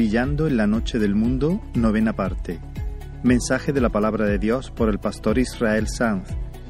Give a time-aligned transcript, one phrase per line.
[0.00, 2.58] Brillando en la noche del mundo, novena parte.
[3.22, 6.26] Mensaje de la palabra de Dios por el pastor Israel Sanz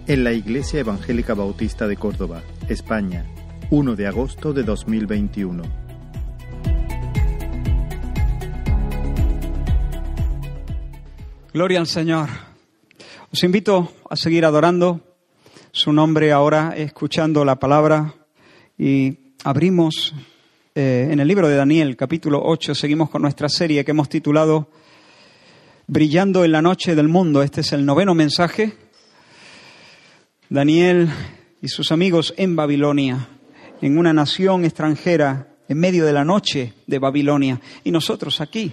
[0.08, 3.24] en la Iglesia Evangélica Bautista de Córdoba, España,
[3.70, 5.62] 1 de agosto de 2021.
[11.54, 12.30] Gloria al Señor.
[13.30, 15.02] Os invito a seguir adorando
[15.70, 18.12] su nombre ahora, escuchando la palabra
[18.76, 20.16] y abrimos
[20.72, 24.70] eh, en el libro de Daniel, capítulo 8, seguimos con nuestra serie que hemos titulado
[25.88, 27.42] Brillando en la noche del mundo.
[27.42, 28.74] Este es el noveno mensaje.
[30.48, 31.08] Daniel
[31.60, 33.28] y sus amigos en Babilonia,
[33.82, 37.60] en una nación extranjera, en medio de la noche de Babilonia.
[37.82, 38.72] Y nosotros aquí,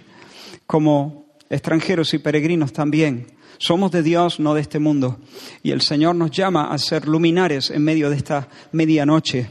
[0.68, 3.26] como extranjeros y peregrinos también.
[3.58, 5.18] Somos de Dios, no de este mundo.
[5.64, 9.50] Y el Señor nos llama a ser luminares en medio de esta medianoche,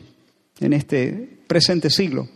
[0.60, 2.28] en este presente siglo.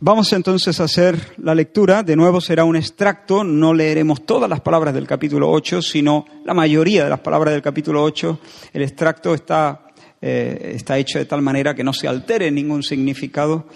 [0.00, 2.02] Vamos entonces a hacer la lectura.
[2.02, 3.44] De nuevo será un extracto.
[3.44, 7.62] No leeremos todas las palabras del capítulo 8, sino la mayoría de las palabras del
[7.62, 8.40] capítulo 8.
[8.72, 9.86] El extracto está,
[10.20, 13.66] eh, está hecho de tal manera que no se altere ningún significado.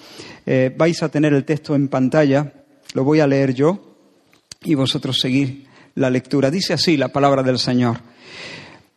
[0.45, 2.53] Eh, vais a tener el texto en pantalla.
[2.95, 3.97] Lo voy a leer yo
[4.65, 6.51] y vosotros seguir la lectura.
[6.51, 8.01] Dice así la palabra del Señor.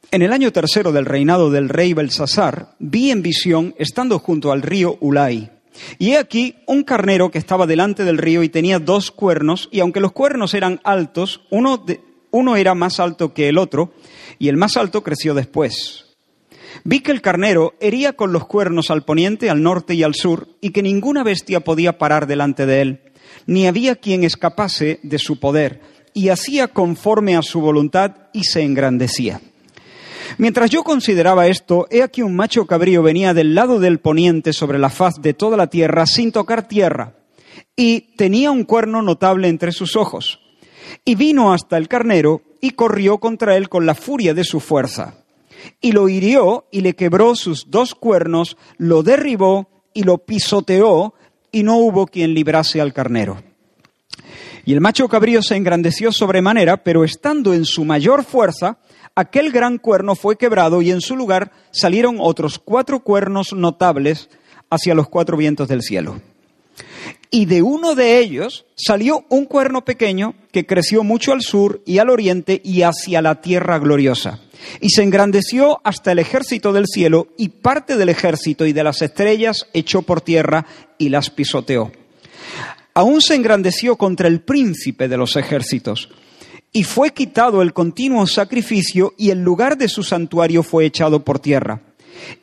[0.10, 4.64] En el año tercero del reinado del rey Belsasar, vi en visión, estando junto al
[4.64, 5.61] río Ulai,
[6.00, 9.80] y he aquí un carnero que estaba delante del río y tenía dos cuernos, y
[9.80, 11.86] aunque los cuernos eran altos, uno,
[12.32, 13.94] uno era más alto que el otro,
[14.40, 16.06] y el más alto creció después.
[16.84, 20.48] Vi que el carnero hería con los cuernos al poniente, al norte y al sur,
[20.62, 23.02] y que ninguna bestia podía parar delante de él,
[23.46, 25.82] ni había quien escapase de su poder,
[26.14, 29.42] y hacía conforme a su voluntad y se engrandecía.
[30.38, 34.80] Mientras yo consideraba esto, he aquí un macho cabrío venía del lado del poniente sobre
[34.80, 37.16] la faz de toda la tierra sin tocar tierra,
[37.76, 40.40] y tenía un cuerno notable entre sus ojos.
[41.06, 45.16] Y vino hasta el carnero y corrió contra él con la furia de su fuerza.
[45.80, 51.14] Y lo hirió y le quebró sus dos cuernos, lo derribó y lo pisoteó,
[51.52, 53.42] y no hubo quien librase al carnero.
[54.66, 58.78] Y el macho cabrío se engrandeció sobremanera, pero estando en su mayor fuerza,
[59.16, 64.30] aquel gran cuerno fue quebrado y en su lugar salieron otros cuatro cuernos notables
[64.70, 66.22] hacia los cuatro vientos del cielo.
[67.34, 72.00] Y de uno de ellos salió un cuerno pequeño que creció mucho al sur y
[72.00, 74.42] al oriente y hacia la tierra gloriosa.
[74.82, 79.02] Y se engrandeció hasta el ejército del cielo y parte del ejército y de las
[79.02, 80.66] estrellas echó por tierra
[80.98, 81.92] y las pisoteó.
[82.94, 86.10] Aún se engrandeció contra el príncipe de los ejércitos
[86.74, 91.40] y fue quitado el continuo sacrificio y el lugar de su santuario fue echado por
[91.40, 91.82] tierra.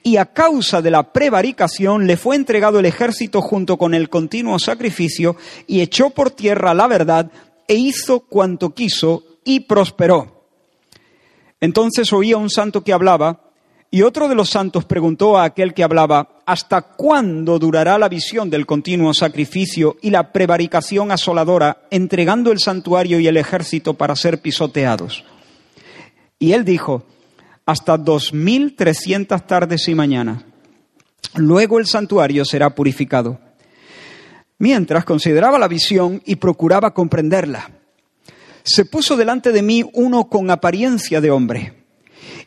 [0.03, 4.59] Y a causa de la prevaricación le fue entregado el ejército junto con el continuo
[4.59, 5.37] sacrificio
[5.67, 7.31] y echó por tierra la verdad
[7.67, 10.44] e hizo cuanto quiso y prosperó.
[11.61, 13.48] Entonces oía un santo que hablaba
[13.91, 18.50] y otro de los santos preguntó a aquel que hablaba, ¿hasta cuándo durará la visión
[18.50, 24.43] del continuo sacrificio y la prevaricación asoladora, entregando el santuario y el ejército para ser
[24.43, 25.25] pisoteados?
[26.38, 27.04] Y él dijo,
[27.65, 30.44] hasta dos mil trescientas tardes y mañanas.
[31.34, 33.41] Luego el santuario será purificado.
[34.59, 37.70] Mientras consideraba la visión y procuraba comprenderla,
[38.65, 41.78] se puso delante de mí uno con apariencia de hombre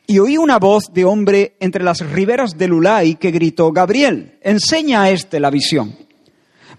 [0.07, 5.03] y oí una voz de hombre entre las riberas del Ulai que gritó, Gabriel, enseña
[5.03, 5.95] a éste la visión.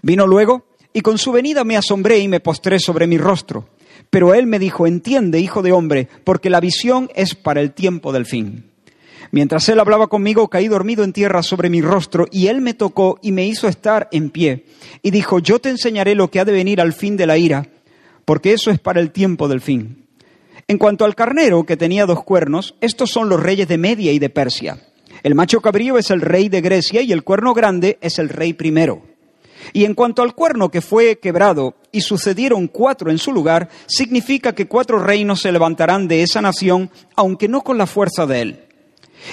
[0.01, 3.69] Vino luego y con su venida me asombré y me postré sobre mi rostro.
[4.09, 8.11] Pero él me dijo, entiende, hijo de hombre, porque la visión es para el tiempo
[8.11, 8.69] del fin.
[9.31, 13.17] Mientras él hablaba conmigo, caí dormido en tierra sobre mi rostro, y él me tocó
[13.23, 14.65] y me hizo estar en pie.
[15.01, 17.67] Y dijo, yo te enseñaré lo que ha de venir al fin de la ira,
[18.25, 20.02] porque eso es para el tiempo del fin.
[20.67, 24.19] En cuanto al carnero, que tenía dos cuernos, estos son los reyes de Media y
[24.19, 24.77] de Persia.
[25.21, 28.53] El macho cabrío es el rey de Grecia y el cuerno grande es el rey
[28.53, 29.01] primero.
[29.71, 34.53] Y en cuanto al cuerno que fue quebrado y sucedieron cuatro en su lugar, significa
[34.53, 38.59] que cuatro reinos se levantarán de esa nación, aunque no con la fuerza de él.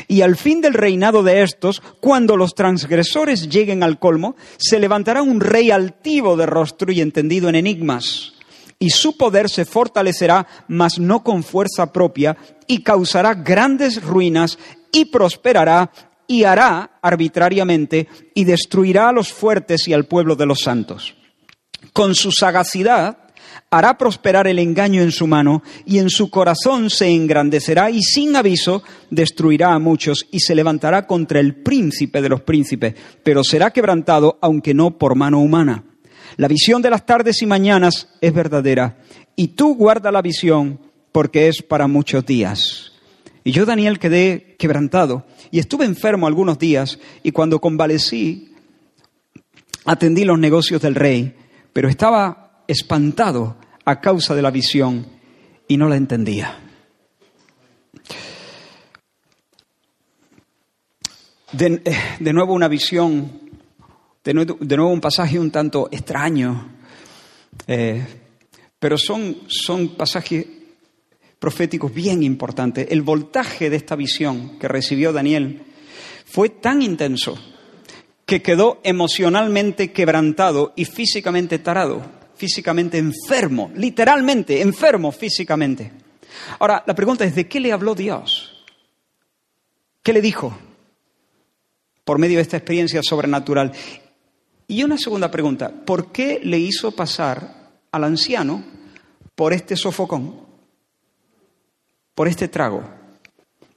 [0.06, 5.22] Y al fin del reinado de estos, cuando los transgresores lleguen al colmo, se levantará
[5.22, 8.34] un rey altivo de rostro y entendido en enigmas
[8.82, 12.36] y su poder se fortalecerá, mas no con fuerza propia,
[12.66, 14.58] y causará grandes ruinas,
[14.90, 15.92] y prosperará,
[16.26, 21.14] y hará arbitrariamente, y destruirá a los fuertes y al pueblo de los santos.
[21.92, 23.18] Con su sagacidad
[23.68, 28.34] hará prosperar el engaño en su mano y en su corazón se engrandecerá y sin
[28.34, 33.70] aviso destruirá a muchos y se levantará contra el príncipe de los príncipes, pero será
[33.70, 35.84] quebrantado aunque no por mano humana.
[36.36, 38.98] La visión de las tardes y mañanas es verdadera
[39.36, 40.80] y tú guarda la visión
[41.12, 42.92] porque es para muchos días.
[43.42, 48.52] Y yo, Daniel, quedé quebrantado y estuve enfermo algunos días y cuando convalecí
[49.84, 51.34] atendí los negocios del rey,
[51.72, 55.06] pero estaba espantado a causa de la visión
[55.66, 56.58] y no la entendía.
[61.52, 63.39] De, eh, nuevo una visión,
[64.22, 66.72] de nuevo, un pasaje un tanto extraño,
[67.66, 68.06] eh,
[68.78, 70.46] pero son, son pasajes
[71.38, 72.86] proféticos bien importantes.
[72.90, 75.62] El voltaje de esta visión que recibió Daniel
[76.26, 77.38] fue tan intenso
[78.26, 82.02] que quedó emocionalmente quebrantado y físicamente tarado,
[82.36, 85.90] físicamente enfermo, literalmente enfermo físicamente.
[86.58, 88.64] Ahora, la pregunta es, ¿de qué le habló Dios?
[90.02, 90.56] ¿Qué le dijo
[92.04, 93.72] por medio de esta experiencia sobrenatural?
[94.70, 98.64] Y una segunda pregunta, ¿por qué le hizo pasar al anciano
[99.34, 100.50] por este sofocón?
[102.20, 102.84] por este trago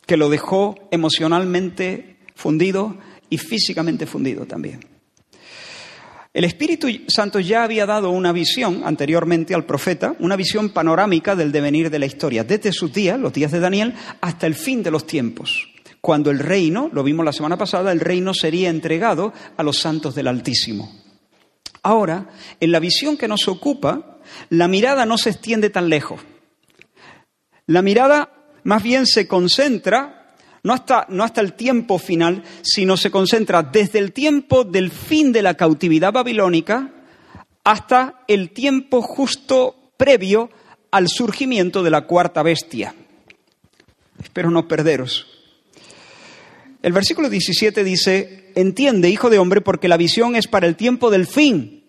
[0.05, 2.97] que lo dejó emocionalmente fundido
[3.29, 4.81] y físicamente fundido también.
[6.33, 11.53] El Espíritu Santo ya había dado una visión anteriormente al profeta, una visión panorámica del
[11.53, 14.91] devenir de la historia, desde sus días, los días de Daniel, hasta el fin de
[14.91, 15.69] los tiempos,
[16.03, 20.13] cuando el reino, lo vimos la semana pasada, el reino sería entregado a los santos
[20.13, 20.91] del Altísimo.
[21.81, 22.27] Ahora,
[22.59, 24.17] en la visión que nos ocupa,
[24.49, 26.19] la mirada no se extiende tan lejos.
[27.67, 28.33] La mirada
[28.65, 33.99] más bien se concentra, no hasta, no hasta el tiempo final, sino se concentra desde
[33.99, 36.91] el tiempo del fin de la cautividad babilónica
[37.63, 40.49] hasta el tiempo justo previo
[40.91, 42.93] al surgimiento de la cuarta bestia.
[44.21, 45.32] Espero no perderos.
[46.83, 51.09] El versículo 17 dice, entiende, hijo de hombre, porque la visión es para el tiempo
[51.09, 51.85] del fin.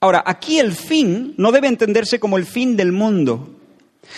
[0.00, 3.56] Ahora, aquí el fin no debe entenderse como el fin del mundo,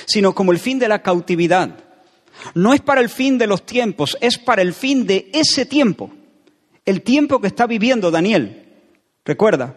[0.07, 1.79] sino como el fin de la cautividad.
[2.55, 6.11] No es para el fin de los tiempos, es para el fin de ese tiempo,
[6.87, 8.65] el tiempo que está viviendo Daniel.
[9.27, 9.77] Recuerda.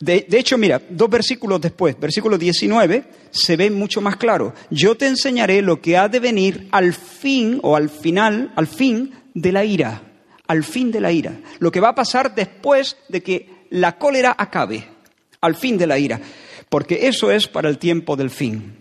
[0.00, 4.54] De, hecho, mira, dos versículos después, versículo 19, se ve mucho más claro.
[4.70, 9.12] Yo te enseñaré lo que ha de venir al fin o al final, al fin
[9.34, 10.02] de la ira,
[10.46, 11.38] al fin de la ira.
[11.58, 14.88] Lo que va a pasar después de que la cólera acabe,
[15.42, 16.20] al fin de la ira
[16.70, 18.76] porque eso es para el tiempo del fin.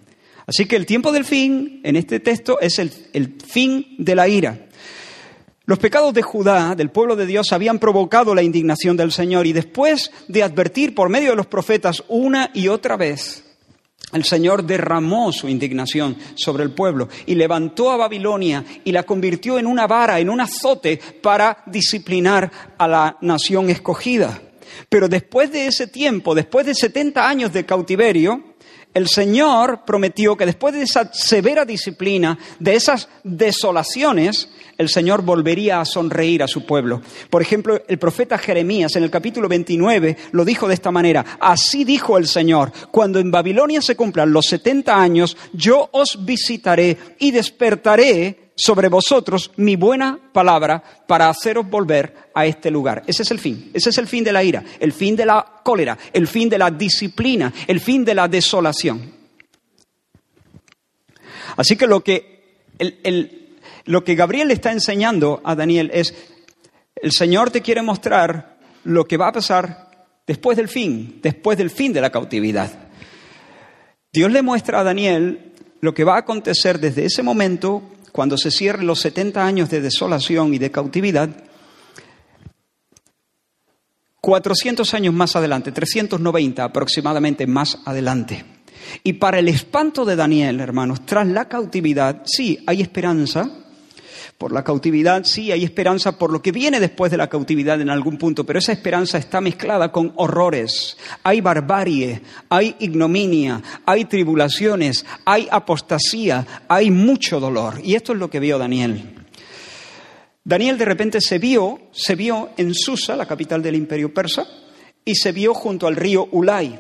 [0.46, 2.90] Así que el tiempo del fin en este texto es el,
[3.46, 4.68] fin de la ira.
[5.70, 9.54] Los pecados de Judá, del pueblo de Dios, habían provocado la indignación del Señor y
[9.54, 13.44] después de advertir por medio de los profetas una y otra vez,
[14.12, 19.60] el Señor derramó su indignación sobre el pueblo y levantó a Babilonia y la convirtió
[19.60, 24.42] en una vara, en un azote para disciplinar a la nación escogida.
[24.90, 28.49] Pero después de ese tiempo, después de 70 años de cautiverio,
[28.94, 35.80] el Señor prometió que después de esa severa disciplina, de esas desolaciones, el Señor volvería
[35.80, 37.02] a sonreír a su pueblo.
[37.30, 41.84] Por ejemplo, el profeta Jeremías en el capítulo 29 lo dijo de esta manera, así
[41.84, 47.32] dijo el Señor, cuando en Babilonia se cumplan los 70 años, yo os visitaré y
[47.32, 53.04] despertaré sobre vosotros mi buena palabra para haceros volver a este lugar.
[53.08, 55.62] Ese es el fin, ese es el fin de la ira, el fin de la
[55.64, 59.14] cólera, el fin de la disciplina, el fin de la desolación.
[61.56, 62.68] Así que lo que,
[63.86, 66.14] lo que Gabriel está enseñando a Daniel es,
[67.02, 69.90] el Señor te quiere mostrar lo que va a pasar
[70.28, 72.72] después del fin, después del fin de la cautividad.
[74.12, 78.52] Dios le muestra a Daniel lo que va a acontecer desde ese momento cuando se
[78.52, 81.30] cierren los 70 años de desolación y de cautividad,
[84.22, 88.46] 400 años más adelante, 390 aproximadamente más adelante.
[89.04, 93.50] Y para el espanto de Daniel, hermanos, tras la cautividad, sí, hay esperanza,
[94.38, 97.90] por la cautividad, sí, hay esperanza por lo que viene después de la cautividad en
[97.90, 100.98] algún punto, pero esa esperanza está mezclada con horrores.
[101.24, 107.82] Hay barbarie, hay ignominia, hay tribulaciones, hay apostasía, hay mucho dolor.
[107.84, 109.16] Y esto es lo que vio Daniel.
[110.44, 114.48] Daniel de repente se vio, se vio en Susa, la capital del imperio persa,
[115.06, 116.80] y se vio junto al río Ulay.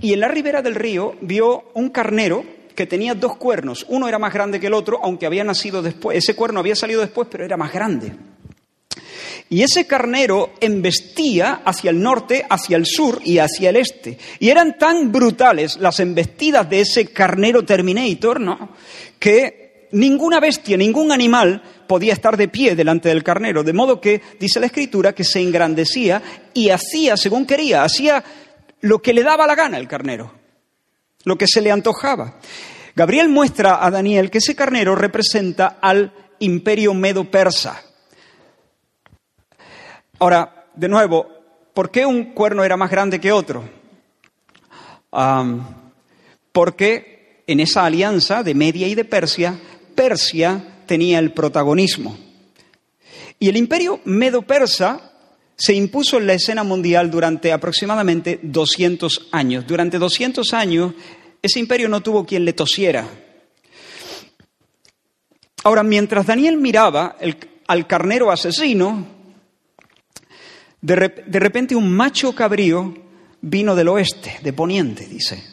[0.00, 3.84] Y en la ribera del río vio un carnero que tenía dos cuernos.
[3.90, 6.16] Uno era más grande que el otro, aunque había nacido después.
[6.16, 8.10] Ese cuerno había salido después, pero era más grande.
[9.50, 14.16] Y ese carnero embestía hacia el norte, hacia el sur y hacia el este.
[14.38, 18.70] Y eran tan brutales las embestidas de ese carnero Terminator, ¿no?
[19.18, 23.62] Que ninguna bestia, ningún animal podía estar de pie delante del carnero.
[23.62, 26.22] De modo que, dice la escritura, que se engrandecía
[26.54, 28.24] y hacía según quería, hacía
[28.80, 30.39] lo que le daba la gana el carnero,
[31.24, 32.38] lo que se le antojaba.
[32.96, 37.82] Gabriel muestra a Daniel que ese carnero representa al imperio medo-persa.
[40.18, 41.26] Ahora, de nuevo,
[41.72, 43.80] ¿por qué un cuerno era más grande que otro?
[46.52, 49.58] porque en esa alianza de Media y de Persia,
[49.96, 52.16] Persia tenía el protagonismo.
[53.40, 55.09] Y el imperio medo-persa
[55.60, 59.66] se impuso en la escena mundial durante aproximadamente 200 años.
[59.66, 60.94] Durante 200 años
[61.42, 63.06] ese imperio no tuvo quien le tosiera.
[65.62, 67.16] Ahora, mientras Daniel miraba
[67.66, 69.06] al carnero asesino,
[70.80, 72.94] de, repente un macho cabrío
[73.42, 75.44] vino del oeste, de poniente, dice.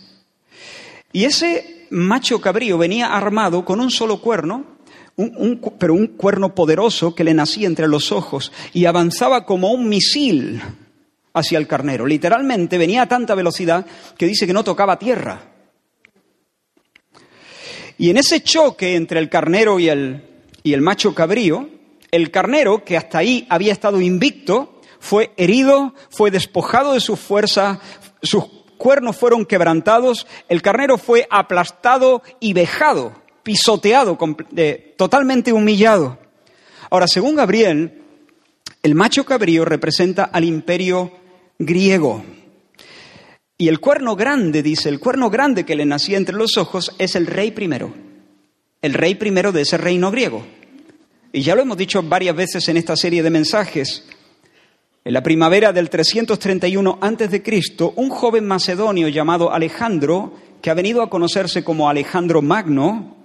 [1.12, 4.77] Y ese macho cabrío venía armado con un solo cuerno,
[5.80, 10.62] pero un cuerno poderoso que le nacía entre los ojos y avanzaba como un misil
[11.34, 12.06] hacia el carnero.
[12.06, 13.86] Literalmente venía a tanta velocidad
[14.18, 15.42] que dice que no tocaba tierra.
[17.98, 20.24] Y en ese choque entre el carnero y el,
[20.62, 21.70] y el macho cabrío,
[22.12, 27.80] el carnero, que hasta ahí había estado invicto, fue herido, fue despojado de su fuerza,
[28.22, 28.46] sus
[28.78, 33.14] cuernos fueron quebrantados, el carnero fue aplastado y vejado,
[33.48, 34.18] pisoteado,
[34.98, 36.18] totalmente humillado.
[36.90, 38.02] Ahora, según Gabriel,
[38.84, 41.14] el macho cabrío representa al imperio
[41.58, 42.26] griego.
[43.58, 47.16] Y el cuerno grande, dice, el cuerno grande que le nacía entre los ojos es
[47.16, 47.94] el rey primero,
[48.82, 50.46] el rey primero de ese reino griego.
[51.32, 54.04] Y ya lo hemos dicho varias veces en esta serie de mensajes.
[55.06, 57.64] En la primavera del 331 a.C.,
[57.96, 63.17] un joven macedonio llamado Alejandro, que ha venido a conocerse como Alejandro Magno,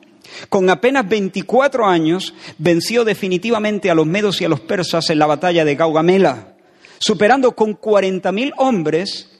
[0.48, 5.26] con apenas 24 años, venció definitivamente a los medos y a los persas en la
[5.26, 6.54] batalla de Gaugamela,
[6.98, 9.30] superando con 40.000 hombres,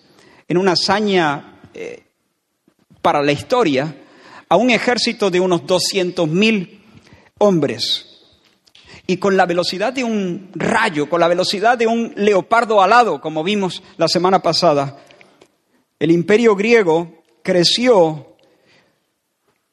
[0.48, 2.04] en una hazaña eh,
[3.00, 3.96] para la historia,
[4.48, 6.80] a un ejército de unos 200.000
[7.38, 8.12] hombres
[9.06, 13.42] y con la velocidad de un rayo, con la velocidad de un leopardo alado, como
[13.42, 14.98] vimos la semana pasada,
[15.98, 18.31] el imperio griego creció.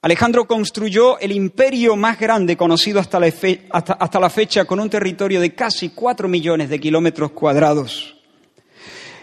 [0.01, 3.33] Alejandro construyó el imperio más grande conocido hasta la,
[3.71, 8.15] hasta la fecha con un territorio de casi cuatro millones de kilómetros cuadrados.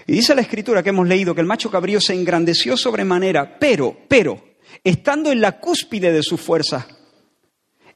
[0.07, 3.97] Y dice la escritura que hemos leído que el macho cabrío se engrandeció sobremanera, pero,
[4.07, 4.45] pero,
[4.85, 6.87] estando en la cúspide de su fuerza,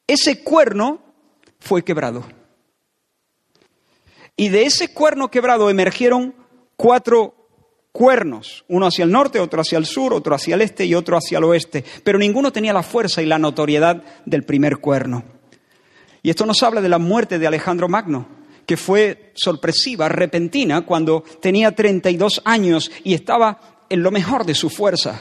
[0.07, 1.03] ese cuerno
[1.59, 2.25] fue quebrado.
[4.37, 6.35] Y de ese cuerno quebrado emergieron
[6.77, 7.40] cuatro
[7.93, 11.17] cuernos, uno hacia el norte, otro hacia el sur, otro hacia el este y otro
[11.17, 15.25] hacia el oeste, pero ninguno tenía la fuerza y la notoriedad del primer cuerno.
[16.23, 18.29] Y esto nos habla de la muerte de Alejandro Magno,
[18.67, 24.71] que fue sorpresiva, repentina, cuando tenía 32 años y estaba en lo mejor de su
[24.71, 25.21] fuerza.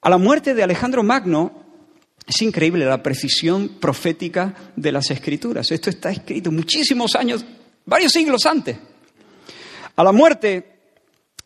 [0.00, 1.64] A la muerte de Alejandro Magno
[2.26, 5.70] es increíble la precisión profética de las escrituras.
[5.70, 7.44] Esto está escrito muchísimos años,
[7.84, 8.76] varios siglos antes.
[9.94, 10.75] A la muerte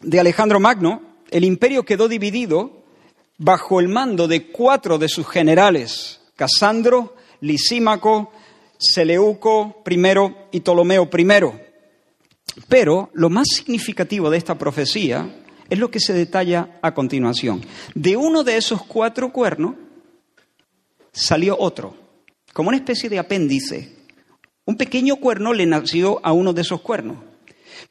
[0.01, 2.85] de Alejandro Magno, el imperio quedó dividido
[3.39, 8.33] bajo el mando de cuatro de sus generales, Casandro, Lisímaco,
[8.79, 9.99] Seleuco I
[10.53, 11.27] y Ptolomeo I.
[12.69, 17.65] Pero lo más significativo de esta profecía es lo que se detalla a continuación.
[17.95, 19.75] De uno de esos cuatro cuernos,
[21.13, 21.95] salió otro,
[22.53, 23.97] como una especie de apéndice.
[24.65, 27.19] Un pequeño cuerno le nació a uno de esos cuernos.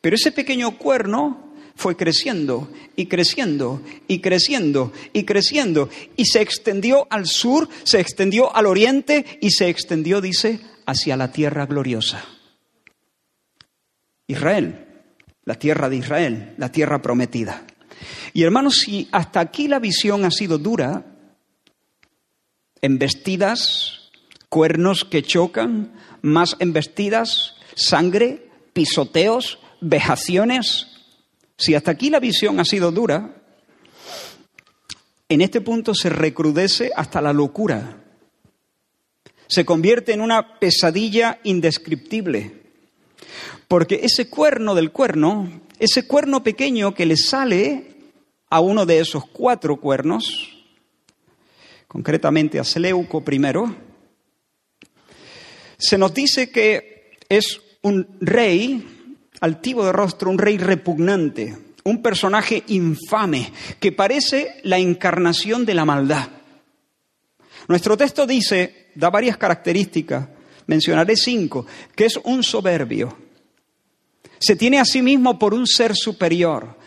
[0.02, 1.49] Pero ese pequeño cuerno
[1.80, 8.54] fue creciendo y creciendo y creciendo y creciendo y se extendió al sur, se extendió
[8.54, 12.26] al oriente y se extendió, dice, hacia la tierra gloriosa.
[14.28, 14.88] Israel,
[15.46, 17.64] la tierra de Israel, la tierra prometida.
[18.34, 21.06] Y hermanos, si hasta aquí la visión ha sido dura,
[22.82, 24.12] embestidas,
[24.50, 30.99] cuernos que chocan, más embestidas, sangre, pisoteos, vejaciones.
[31.60, 33.36] Si hasta aquí la visión ha sido dura,
[35.28, 38.02] en este punto se recrudece hasta la locura.
[39.48, 42.64] Se convierte en una pesadilla indescriptible.
[43.68, 47.98] Porque ese cuerno del cuerno, ese cuerno pequeño que le sale
[48.50, 50.64] a uno de esos cuatro cuernos,
[51.90, 53.42] concretamente a Seleuco I,
[55.78, 58.99] se nos dice que es un rey
[59.42, 65.86] altivo de rostro, un rey repugnante, un personaje infame que parece la encarnación de la
[65.86, 66.30] maldad.
[67.68, 70.28] Nuestro texto dice, da varias características,
[70.68, 71.66] mencionaré cinco,
[71.96, 73.16] que es un soberbio.
[74.40, 76.78] Se tiene a sí mismo por un ser superior.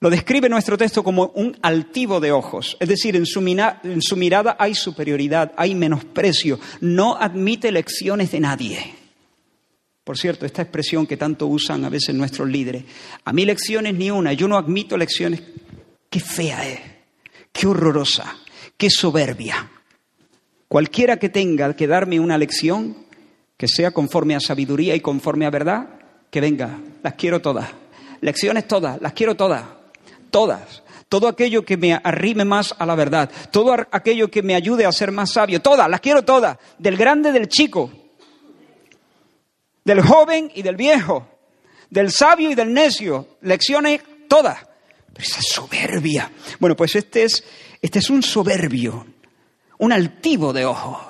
[0.00, 4.16] Lo describe nuestro texto como un altivo de ojos, es decir, en su, en su
[4.16, 9.05] mirada hay superioridad, hay menosprecio, no admite lecciones de nadie.
[10.06, 12.84] Por cierto, esta expresión que tanto usan a veces nuestros líderes.
[13.24, 15.42] A mí lecciones ni una, yo no admito lecciones.
[16.08, 16.78] Qué fea es,
[17.50, 18.36] qué horrorosa,
[18.76, 19.68] qué soberbia.
[20.68, 22.96] Cualquiera que tenga que darme una lección,
[23.56, 25.88] que sea conforme a sabiduría y conforme a verdad,
[26.30, 27.68] que venga, las quiero todas.
[28.20, 29.64] Lecciones todas, las quiero todas,
[30.30, 30.84] todas.
[31.08, 34.92] Todo aquello que me arrime más a la verdad, todo aquello que me ayude a
[34.92, 37.90] ser más sabio, todas, las quiero todas, del grande, del chico,
[39.86, 41.28] del joven y del viejo,
[41.88, 44.58] del sabio y del necio, lecciones todas.
[45.12, 46.30] Pero esa soberbia.
[46.58, 47.44] Bueno, pues este es,
[47.80, 49.06] este es un soberbio,
[49.78, 51.00] un altivo de ojo.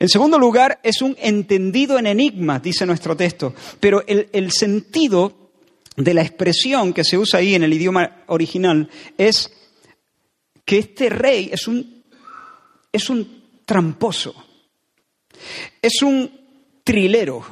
[0.00, 5.52] En segundo lugar, es un entendido en enigma, dice nuestro texto, pero el, el sentido
[5.96, 9.52] de la expresión que se usa ahí en el idioma original es
[10.64, 12.04] que este rey es un,
[12.92, 14.34] es un tramposo,
[15.80, 16.38] es un
[16.88, 17.44] trilero,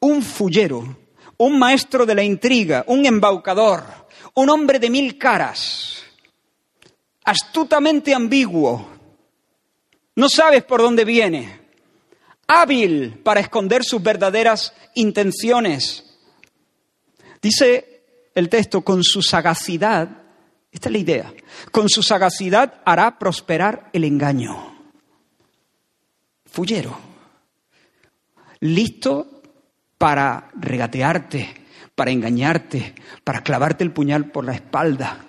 [0.00, 0.96] un fullero,
[1.36, 3.84] un maestro de la intriga, un embaucador,
[4.34, 6.02] un hombre de mil caras,
[7.22, 8.88] astutamente ambiguo,
[10.16, 11.60] no sabes por dónde viene,
[12.48, 16.18] hábil para esconder sus verdaderas intenciones.
[17.40, 18.02] Dice
[18.34, 20.08] el texto, con su sagacidad,
[20.72, 21.34] esta es la idea,
[21.70, 24.76] con su sagacidad hará prosperar el engaño.
[26.46, 27.13] Fullero
[28.60, 29.42] listo
[29.98, 31.54] para regatearte,
[31.94, 35.24] para engañarte, para clavarte el puñal por la espalda,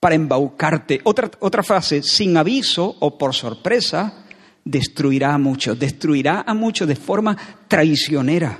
[0.00, 1.00] para embaucarte.
[1.04, 4.24] Otra, otra frase, sin aviso o por sorpresa,
[4.64, 7.36] destruirá a muchos, destruirá a muchos de forma
[7.68, 8.58] traicionera.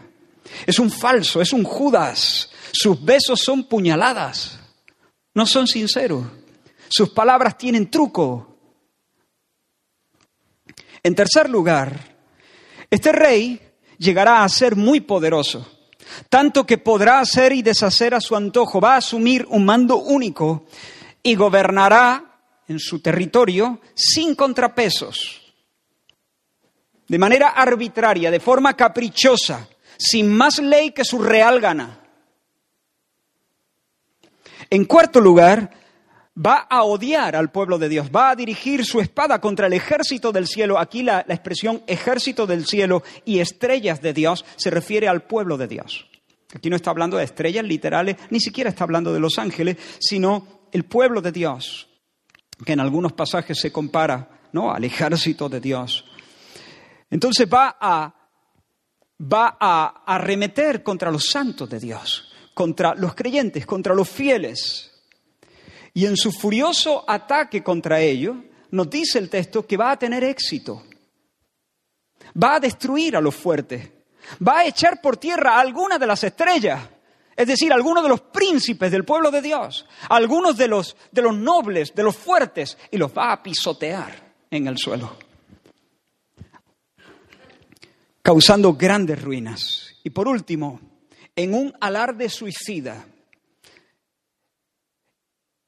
[0.67, 2.51] Es un falso, es un Judas.
[2.73, 4.61] Sus besos son puñaladas,
[5.35, 6.25] no son sinceros.
[6.89, 8.57] Sus palabras tienen truco.
[11.03, 11.99] En tercer lugar,
[12.91, 13.61] este rey
[13.99, 15.67] llegará a ser muy poderoso,
[16.29, 20.67] tanto que podrá hacer y deshacer a su antojo, va a asumir un mando único
[21.23, 25.43] y gobernará en su territorio sin contrapesos,
[27.09, 32.01] de manera arbitraria, de forma caprichosa, sin más ley que su real gana.
[34.69, 35.71] En cuarto lugar,
[36.37, 40.33] va a odiar al pueblo de Dios, va a dirigir su espada contra el ejército
[40.33, 40.79] del cielo.
[40.79, 45.69] Aquí la, expresión ejército del cielo y estrellas de Dios se refiere al pueblo de
[45.69, 46.07] Dios.
[46.55, 50.69] Aquí no está hablando de estrellas literales, ni siquiera está hablando de los ángeles, sino
[50.73, 51.89] el pueblo de Dios,
[52.65, 54.73] que en algunos pasajes se compara ¿no?
[54.73, 56.05] al ejército de Dios.
[57.11, 58.15] Entonces va a,
[59.21, 64.96] va a arremeter contra los santos de Dios, contra los creyentes, contra los fieles.
[65.97, 68.37] Y en su furioso ataque contra ellos,
[68.71, 70.83] nos dice el texto que va a tener éxito.
[72.37, 73.89] Va a destruir a los fuertes.
[74.47, 76.87] Va a echar por tierra a algunas de las estrellas.
[77.35, 81.35] Es decir, algunos de los príncipes del pueblo de Dios, algunos de los, de los
[81.35, 85.17] nobles, de los fuertes, y los va a pisotear en el suelo,
[88.21, 89.95] causando grandes ruinas.
[90.05, 90.79] Y por último,
[91.35, 93.07] en un alarde suicida,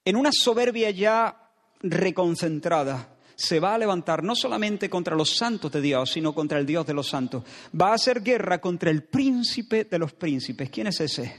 [0.08, 1.50] en una soberbia ya
[1.82, 6.64] reconcentrada, se va a levantar no solamente contra los santos de Dios, sino contra el
[6.64, 7.44] Dios de los santos.
[7.78, 10.70] Va a hacer guerra contra el príncipe de los príncipes.
[10.70, 11.36] ¿Quién es ese?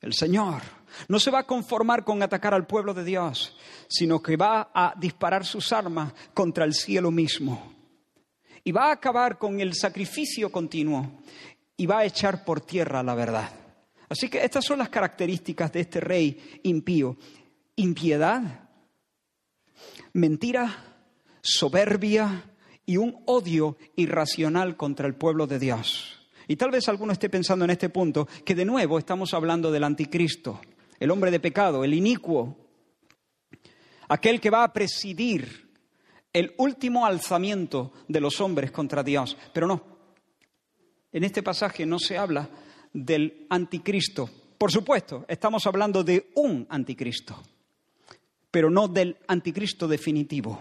[0.00, 0.62] El Señor.
[1.08, 3.58] No se va a conformar con atacar al pueblo de Dios,
[3.90, 7.74] sino que va a disparar sus armas contra el cielo mismo.
[8.64, 11.20] Y va a acabar con el sacrificio continuo
[11.76, 13.50] y va a echar por tierra la verdad.
[14.08, 17.18] Así que estas son las características de este rey impío
[17.76, 18.68] impiedad,
[20.12, 20.92] mentira,
[21.40, 22.44] soberbia
[22.86, 26.28] y un odio irracional contra el pueblo de Dios.
[26.48, 29.84] Y tal vez alguno esté pensando en este punto que de nuevo estamos hablando del
[29.84, 30.60] anticristo,
[30.98, 32.56] el hombre de pecado, el inicuo,
[34.08, 35.70] aquel que va a presidir
[36.32, 39.36] el último alzamiento de los hombres contra Dios.
[39.52, 39.82] Pero no,
[41.12, 42.48] en este pasaje no se habla
[42.92, 44.28] del anticristo.
[44.58, 47.42] Por supuesto, estamos hablando de un anticristo
[48.52, 50.60] pero no del anticristo definitivo.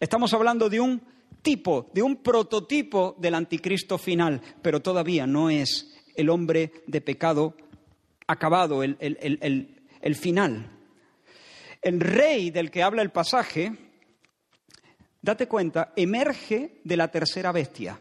[0.00, 1.00] Estamos hablando de un
[1.42, 7.54] tipo, de un prototipo del anticristo final, pero todavía no es el hombre de pecado
[8.26, 10.70] acabado, el, el final.
[11.82, 13.72] El rey del que habla el pasaje,
[15.20, 17.98] date cuenta, emerge de la tercera bestia.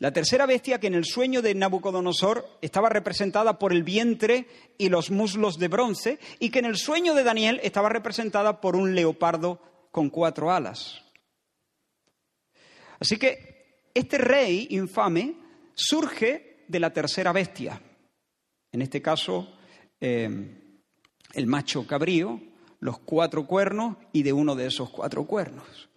[0.00, 4.46] La tercera bestia que en el sueño de Nabucodonosor estaba representada por el vientre
[4.78, 8.76] y los muslos de bronce y que en el sueño de Daniel estaba representada por
[8.76, 9.60] un leopardo
[9.90, 11.02] con cuatro alas.
[12.98, 15.34] Así que este rey infame
[15.74, 17.78] surge de la tercera bestia,
[18.72, 19.52] en este caso
[20.00, 20.30] eh,
[21.34, 22.40] el macho cabrío,
[22.78, 25.90] los cuatro cuernos y de uno de esos cuatro cuernos.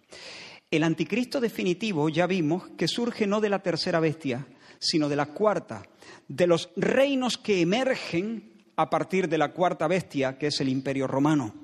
[0.74, 4.44] El anticristo definitivo ya vimos que surge no de la tercera bestia,
[4.80, 5.86] sino de la cuarta,
[6.26, 11.06] de los reinos que emergen a partir de la cuarta bestia, que es el imperio
[11.06, 11.54] romano.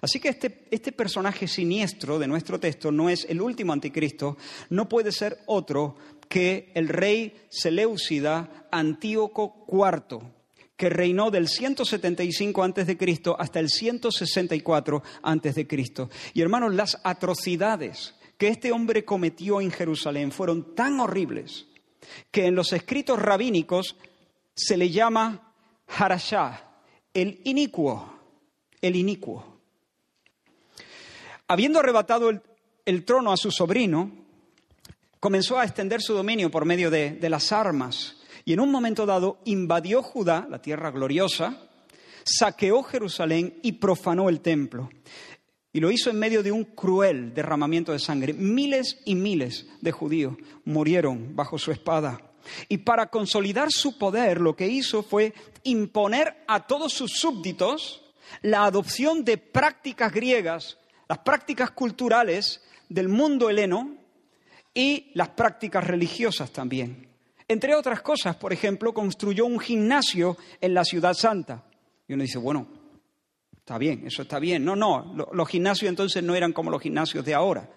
[0.00, 4.38] Así que este, este, personaje siniestro de nuestro texto no es el último anticristo,
[4.70, 5.96] no puede ser otro
[6.30, 10.20] que el rey Seleucida Antíoco IV,
[10.78, 16.08] que reinó del 175 antes de Cristo hasta el 164 antes de Cristo.
[16.32, 21.66] Y hermanos, las atrocidades que este hombre cometió en Jerusalén fueron tan horribles
[22.30, 23.96] que en los escritos rabínicos
[24.54, 25.52] se le llama
[25.88, 26.70] Harashá,
[27.12, 28.14] el inicuo,
[28.80, 29.58] el inicuo.
[31.48, 32.30] Habiendo arrebatado
[32.84, 34.12] el, trono a su sobrino,
[35.18, 38.17] comenzó a extender su dominio por medio de las armas
[38.48, 41.68] y en un momento dado invadió Judá, la tierra gloriosa,
[42.24, 44.88] saqueó Jerusalén y profanó el templo.
[45.70, 48.32] Y lo hizo en medio de un cruel derramamiento de sangre.
[48.32, 50.34] Miles y miles de judíos
[50.64, 52.22] murieron bajo su espada.
[52.70, 55.34] Y para consolidar su poder, lo que hizo fue
[55.64, 58.02] imponer a todos sus súbditos
[58.40, 63.94] la adopción de prácticas griegas, las prácticas culturales del mundo heleno
[64.72, 67.07] y las prácticas religiosas también.
[67.50, 71.64] Entre otras cosas, por ejemplo, construyó un gimnasio en la ciudad santa.
[72.06, 72.68] Y uno dice, bueno,
[73.56, 74.62] está bien, eso está bien.
[74.62, 77.70] No, no, los gimnasios entonces no eran como los gimnasios de ahora.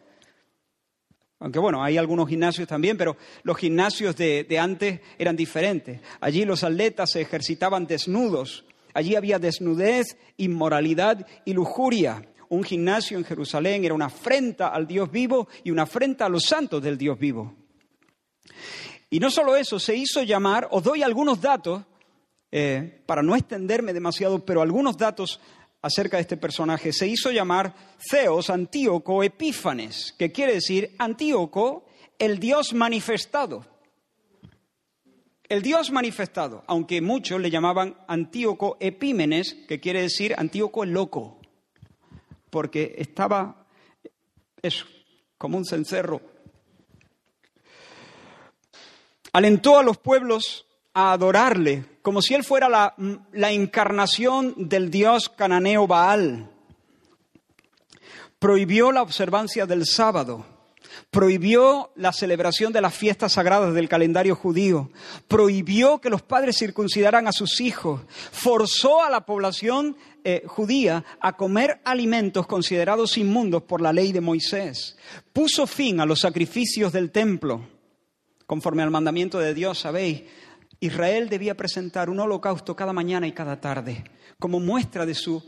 [1.39, 6.01] Aunque bueno, hay algunos gimnasios también, pero los gimnasios de, de, antes eran diferentes.
[6.19, 8.65] Allí los atletas se ejercitaban desnudos.
[8.93, 12.27] Allí había desnudez, inmoralidad y lujuria.
[12.49, 16.43] Un gimnasio en Jerusalén era una afrenta al Dios vivo y una afrenta a los
[16.43, 17.55] santos del Dios vivo.
[19.13, 21.84] Y no solo eso, se hizo llamar, os doy algunos datos,
[22.50, 25.41] eh, para no extenderme demasiado, pero algunos datos
[25.82, 26.93] acerca de este personaje.
[26.93, 27.76] Se hizo llamar
[28.10, 31.86] Zeos Antíoco Epífanes, que quiere decir Antíoco,
[32.17, 33.65] el Dios manifestado.
[35.50, 41.41] El Dios manifestado, aunque muchos le llamaban Antíoco Epímenes, que quiere decir Antíoco el loco,
[42.50, 43.67] porque estaba,
[44.62, 44.86] eso,
[45.38, 46.30] como un cencerro
[49.33, 55.87] Alentó a los pueblos a adorarle, como si él fuera la, encarnación del dios cananeo
[55.87, 56.49] Baal.
[58.39, 60.45] Prohibió la observancia del sábado,
[61.11, 64.89] prohibió la celebración de las fiestas sagradas del calendario judío,
[65.29, 71.37] prohibió que los padres circuncidaran a sus hijos, forzó a la población eh, judía a
[71.37, 74.97] comer alimentos considerados inmundos por la ley de Moisés,
[75.31, 77.61] puso fin a los sacrificios del templo
[78.51, 80.23] conforme al mandamiento de Dios, sabéis,
[80.81, 84.03] Israel debía presentar un holocausto cada mañana y cada tarde,
[84.39, 85.41] como muestra de su,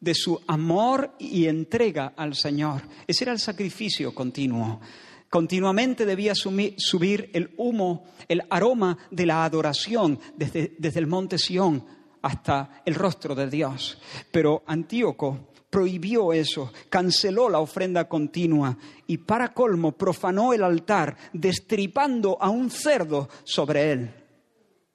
[0.00, 2.80] de su amor y entrega al Señor.
[3.06, 4.80] Ese era el sacrificio continuo.
[5.28, 11.84] Continuamente debía subir el humo, el aroma de la adoración desde, desde el monte Sión
[12.26, 13.98] hasta el rostro de Dios.
[14.32, 22.36] Pero Antíoco prohibió eso, canceló la ofrenda continua y para colmo profanó el altar destripando
[22.40, 24.14] a un cerdo sobre él,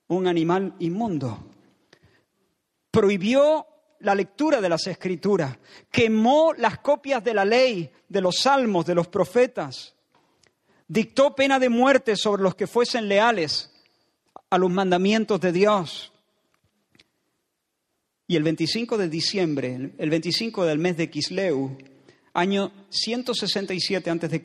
[0.07, 1.45] un animal inmundo.
[2.91, 3.65] Prohibió
[3.99, 5.57] la lectura de las escrituras,
[5.89, 9.95] quemó las copias de la ley, de los salmos, de los profetas,
[10.85, 13.71] dictó pena de muerte sobre los que fuesen leales
[14.49, 16.11] a los mandamientos de Dios
[18.31, 21.77] y el 25 de diciembre, el 25 del mes de Kisleu,
[22.33, 24.41] año 167 a.C.,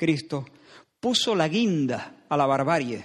[0.98, 3.04] puso la guinda a la barbarie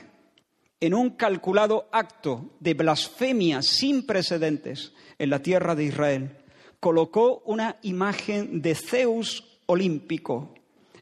[0.79, 6.37] en un calculado acto de blasfemia sin precedentes en la tierra de Israel.
[6.79, 10.55] Colocó una imagen de Zeus olímpico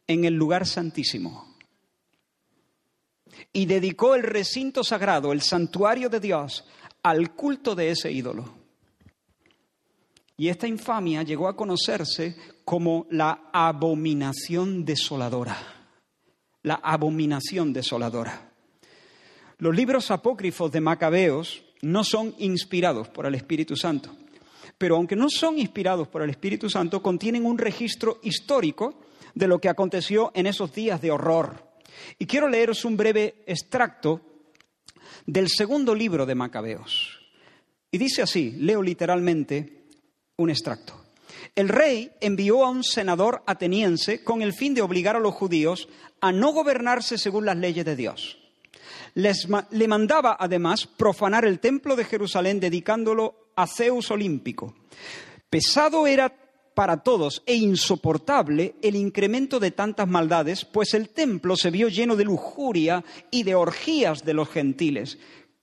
[0.08, 1.56] en el lugar santísimo
[3.54, 6.66] y dedicó el recinto sagrado, el santuario de Dios,
[7.02, 8.59] al culto de ese ídolo.
[10.40, 15.58] Y esta infamia llegó a conocerse como la abominación desoladora.
[16.64, 18.52] la abominación desoladora.
[19.58, 24.16] Los libros apócrifos de Macabeos no son inspirados por el Espíritu Santo,
[24.78, 29.02] pero aunque no son inspirados por el Espíritu Santo, contienen un registro histórico
[29.36, 31.66] de lo que aconteció en esos días de horror.
[32.18, 34.22] Y quiero leeros un breve extracto
[35.26, 37.20] del segundo libro de Macabeos.
[37.92, 39.79] Y dice así, leo literalmente
[40.40, 40.94] un extracto.
[41.56, 45.90] El rey envió a un senador ateniense con el fin de obligar a los judíos
[46.22, 48.38] a no gobernarse según las leyes de Dios.
[49.14, 54.76] le mandaba además profanar el templo de Jerusalén dedicándolo a Zeus olímpico.
[55.50, 56.34] Pesado era
[56.80, 62.16] para todos e insoportable el incremento de tantas maldades, pues el templo se vio lleno
[62.16, 65.18] de lujuria y de orgías de los gentiles,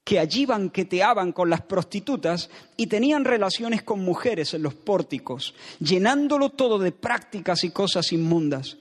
[0.07, 6.47] que allí banqueteaban con las prostitutas y tenían relaciones con mujeres en los pórticos, llenándolo
[6.47, 8.77] todo de prácticas y cosas inmundas.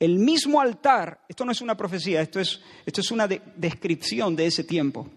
[0.00, 4.46] El mismo altar, esto no es una profecía, esto es, esto es una descripción de
[4.46, 5.08] ese tiempo.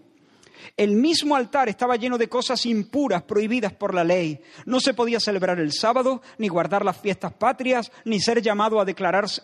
[0.76, 4.40] El mismo altar estaba lleno de cosas impuras prohibidas por la ley.
[4.66, 8.84] No se podía celebrar el sábado, ni guardar las fiestas patrias, ni ser llamado a
[8.84, 9.42] declararse,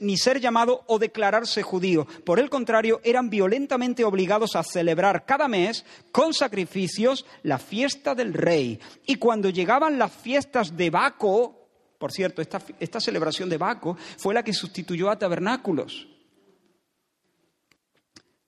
[0.00, 2.06] ni ser llamado o declararse judío.
[2.24, 8.34] Por el contrario, eran violentamente obligados a celebrar cada mes con sacrificios la fiesta del
[8.34, 8.80] rey.
[9.06, 14.34] Y cuando llegaban las fiestas de Baco, por cierto, esta, esta celebración de Baco fue
[14.34, 16.08] la que sustituyó a tabernáculos.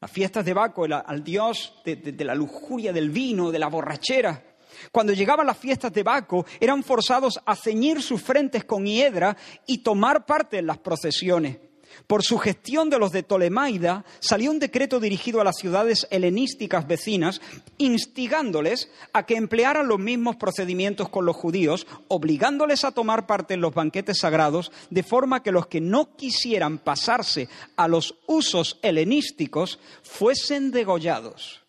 [0.00, 4.44] Las fiestas de Baco, al dios de, de la lujuria del vino, de la borrachera.
[4.92, 9.78] Cuando llegaban las fiestas de Baco, eran forzados a ceñir sus frentes con hiedra y
[9.78, 11.58] tomar parte en las procesiones.
[12.06, 16.86] Por su gestión de los de Ptolemaida salió un decreto dirigido a las ciudades helenísticas
[16.86, 17.40] vecinas,
[17.76, 23.60] instigándoles a que emplearan los mismos procedimientos con los judíos, obligándoles a tomar parte en
[23.60, 29.78] los banquetes sagrados, de forma que los que no quisieran pasarse a los usos helenísticos
[30.02, 31.62] fuesen degollados.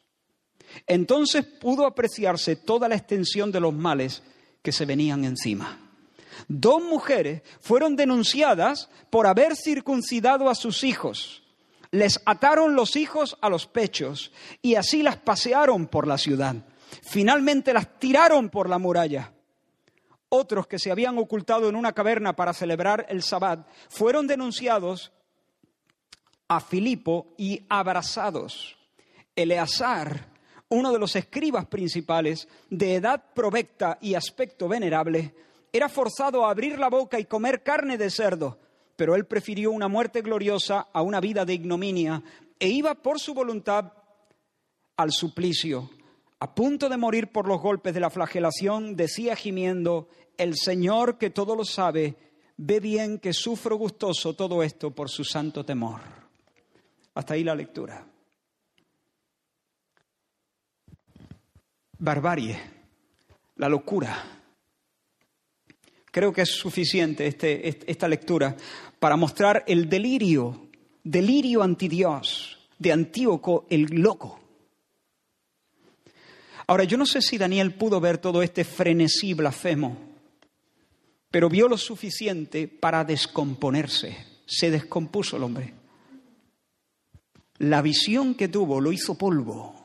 [0.86, 4.22] Entonces pudo apreciarse toda la extensión de los males
[4.62, 5.89] que se venían encima
[6.48, 11.44] dos mujeres fueron denunciadas por haber circuncidado a sus hijos.
[11.92, 16.56] Les ataron los hijos a los pechos y así las pasearon por la ciudad.
[17.02, 19.34] Finalmente las tiraron por la muralla.
[20.30, 25.12] Otros que se habían ocultado en una caverna para celebrar el sabbat fueron denunciados
[26.48, 28.78] a Filipo y abrazados.
[29.36, 30.28] Eleazar,
[30.70, 35.34] uno de los escribas principales, de edad provecta y aspecto venerable,
[35.72, 38.60] era forzado a abrir la boca y comer carne de cerdo,
[38.96, 42.24] pero él prefirió una muerte gloriosa a una vida de ignominia
[42.60, 43.94] e iba por su voluntad
[44.98, 45.90] al suplicio.
[46.40, 51.30] A punto de morir por los golpes de la flagelación, decía gimiendo, el Señor que
[51.30, 52.16] todo lo sabe,
[52.58, 56.02] ve bien que sufro gustoso todo esto por su santo temor.
[57.14, 58.06] Hasta ahí la lectura.
[61.98, 62.58] Barbarie,
[63.58, 64.39] la locura
[66.12, 68.56] Creo que es suficiente este, esta lectura
[69.00, 70.70] para mostrar el delirio,
[71.04, 74.40] delirio anti Dios de Antíoco el loco.
[76.68, 79.98] Ahora, yo no sé si Daniel pudo ver todo este frenesí blasfemo,
[81.32, 84.26] pero vio lo suficiente para descomponerse.
[84.46, 85.74] Se descompuso el hombre.
[87.58, 89.76] La visión que tuvo lo hizo polvo,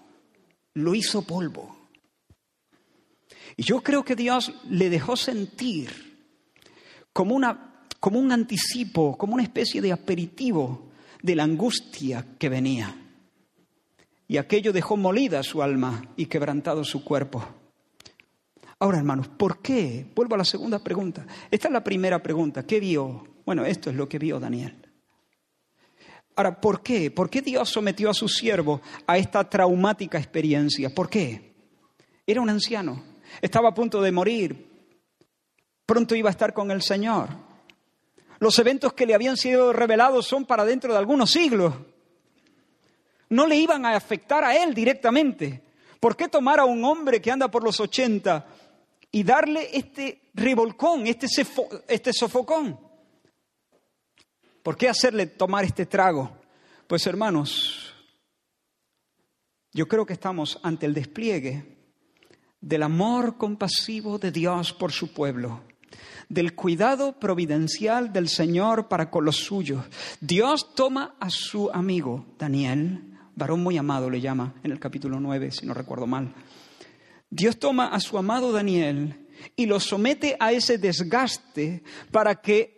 [0.75, 1.75] lo hizo polvo.
[3.57, 6.04] Y yo creo que Dios le dejó sentir
[7.15, 10.91] como, una, como un anticipo, como una especie de aperitivo
[11.23, 12.95] de la angustia que venía.
[14.29, 17.43] Y aquello dejó molida su alma y quebrantado su cuerpo.
[18.81, 20.07] Ahora, hermanos, ¿por qué?
[20.15, 21.25] Vuelvo a la segunda pregunta.
[21.51, 22.67] Esta es la primera pregunta.
[22.67, 23.27] ¿Qué vio?
[23.47, 24.77] Bueno, esto es lo que vio Daniel.
[26.37, 27.13] Ahora, ¿por qué?
[27.13, 30.93] ¿Por qué Dios sometió a su siervo a esta traumática experiencia?
[30.93, 31.55] ¿Por qué?
[32.27, 33.05] Era un anciano,
[33.41, 34.74] estaba a punto de morir,
[35.87, 37.29] Pronto iba a estar con el Señor.
[38.39, 41.75] Los eventos que le habían sido revelados son para dentro de algunos siglos.
[43.29, 45.63] No le iban a afectar a él directamente.
[46.01, 48.47] ¿Por qué tomar a un hombre que anda por los 80
[49.11, 51.27] y darle este revolcón, este,
[51.89, 52.79] este sofocón?
[54.63, 56.31] ¿Por qué hacerle tomar este trago?
[56.87, 57.95] Pues hermanos,
[59.73, 61.77] yo creo que estamos ante el despliegue
[62.61, 65.63] del amor compasivo de Dios por su pueblo
[66.29, 69.85] del cuidado providencial del Señor para con los suyos.
[70.21, 75.51] Dios toma a su amigo Daniel, varón muy amado le llama en el capítulo 9,
[75.51, 76.33] si no recuerdo mal.
[77.31, 79.27] Dios toma a su amado Daniel
[79.57, 82.75] y lo somete a ese desgaste para que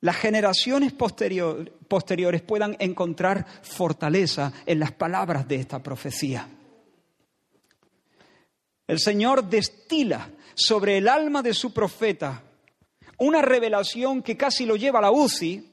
[0.00, 6.48] las generaciones posteriores puedan encontrar fortaleza en las palabras de esta profecía.
[8.86, 12.42] El Señor destila sobre el alma de su profeta
[13.18, 15.72] una revelación que casi lo lleva a la UCI,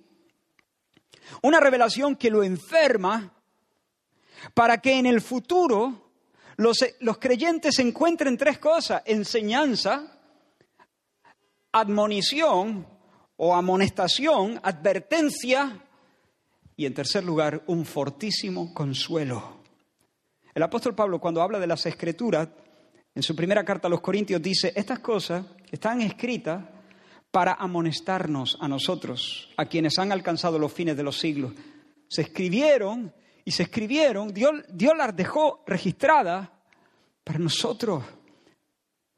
[1.42, 3.34] una revelación que lo enferma,
[4.54, 6.12] para que en el futuro
[6.58, 10.20] los, los creyentes encuentren tres cosas, enseñanza,
[11.72, 12.86] admonición
[13.38, 15.82] o amonestación, advertencia
[16.76, 19.62] y en tercer lugar un fortísimo consuelo.
[20.54, 22.50] El apóstol Pablo cuando habla de las escrituras,
[23.16, 26.64] en su primera carta a los Corintios dice, estas cosas están escritas
[27.30, 31.54] para amonestarnos a nosotros, a quienes han alcanzado los fines de los siglos.
[32.08, 33.14] Se escribieron
[33.46, 36.50] y se escribieron, Dios, Dios las dejó registradas
[37.24, 38.04] para nosotros,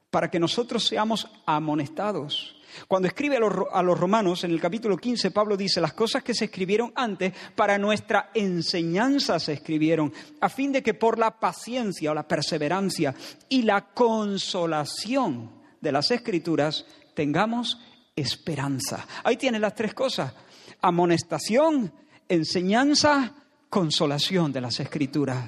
[0.09, 2.54] para que nosotros seamos amonestados.
[2.87, 6.23] Cuando escribe a los, a los, romanos, en el capítulo 15, Pablo dice, las cosas
[6.23, 11.39] que se escribieron antes, para nuestra enseñanza se escribieron, a fin de que por la
[11.39, 13.15] paciencia o la perseverancia
[13.49, 17.79] y la consolación de las escrituras tengamos
[18.15, 19.07] esperanza.
[19.23, 20.33] Ahí tiene las tres cosas.
[20.81, 21.91] Amonestación,
[22.27, 23.33] enseñanza,
[23.69, 25.45] consolación de las escrituras.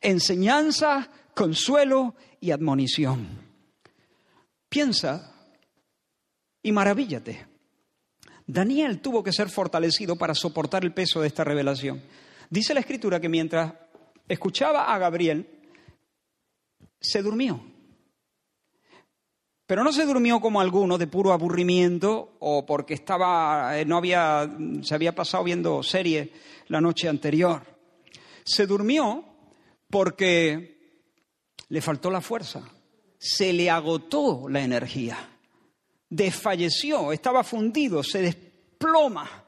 [0.00, 3.28] Enseñanza, consuelo y admonición.
[4.68, 5.39] Piensa
[6.62, 7.46] y maravíllate.
[8.46, 12.02] Daniel tuvo que ser fortalecido para soportar el peso de esta revelación.
[12.48, 13.72] Dice la escritura que mientras
[14.28, 15.46] escuchaba a Gabriel,
[17.00, 17.60] se durmió.
[19.66, 24.50] Pero no se durmió como alguno de puro aburrimiento o porque estaba, eh, no había,
[24.82, 26.32] se había pasado viendo serie
[26.66, 27.62] la noche anterior.
[28.42, 29.24] Se durmió
[29.88, 30.98] porque
[31.68, 32.68] le faltó la fuerza,
[33.16, 35.29] se le agotó la energía,
[36.10, 39.46] desfalleció, estaba fundido, se desploma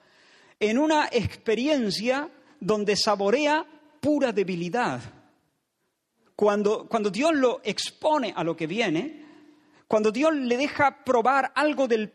[0.59, 3.66] en una experiencia donde saborea
[4.01, 5.03] pura debilidad.
[6.37, 9.27] Cuando, cuando Dios lo expone a lo que viene,
[9.87, 12.11] cuando Dios le deja probar algo del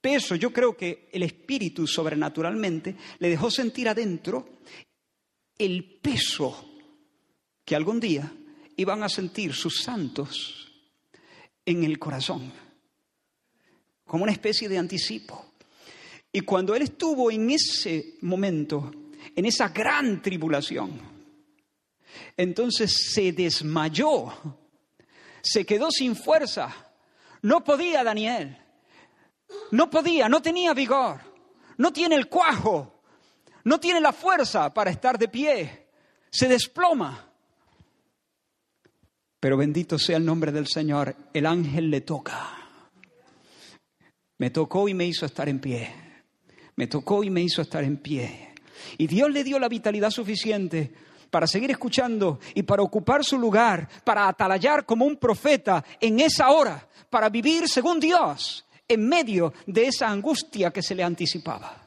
[0.00, 4.60] peso, yo creo que el Espíritu sobrenaturalmente le dejó sentir adentro
[5.56, 6.70] el peso
[7.64, 8.30] que algún día
[8.76, 10.70] iban a sentir sus santos
[11.64, 12.52] en el corazón,
[14.06, 15.52] como una especie de anticipo.
[16.32, 18.90] Y cuando él estuvo en ese momento,
[19.34, 21.00] en esa gran tribulación,
[22.36, 24.32] entonces se desmayó
[25.44, 26.74] se quedó sin fuerza.
[27.42, 28.56] No podía Daniel.
[29.70, 31.20] No podía, no tenía vigor.
[31.76, 33.02] No tiene el cuajo.
[33.64, 35.88] No tiene la fuerza para estar de pie.
[36.30, 37.30] Se desploma.
[39.38, 41.14] Pero bendito sea el nombre del Señor.
[41.34, 42.53] El ángel le toca.
[44.38, 45.94] Me tocó y me hizo estar en pie.
[46.76, 48.50] Me tocó y me hizo estar en pie.
[48.98, 50.92] Y Dios le dio la vitalidad suficiente
[51.30, 56.50] para seguir escuchando y para ocupar su lugar, para atalayar como un profeta en esa
[56.50, 61.80] hora, para vivir según Dios en medio de esa angustia que se le anticipaba.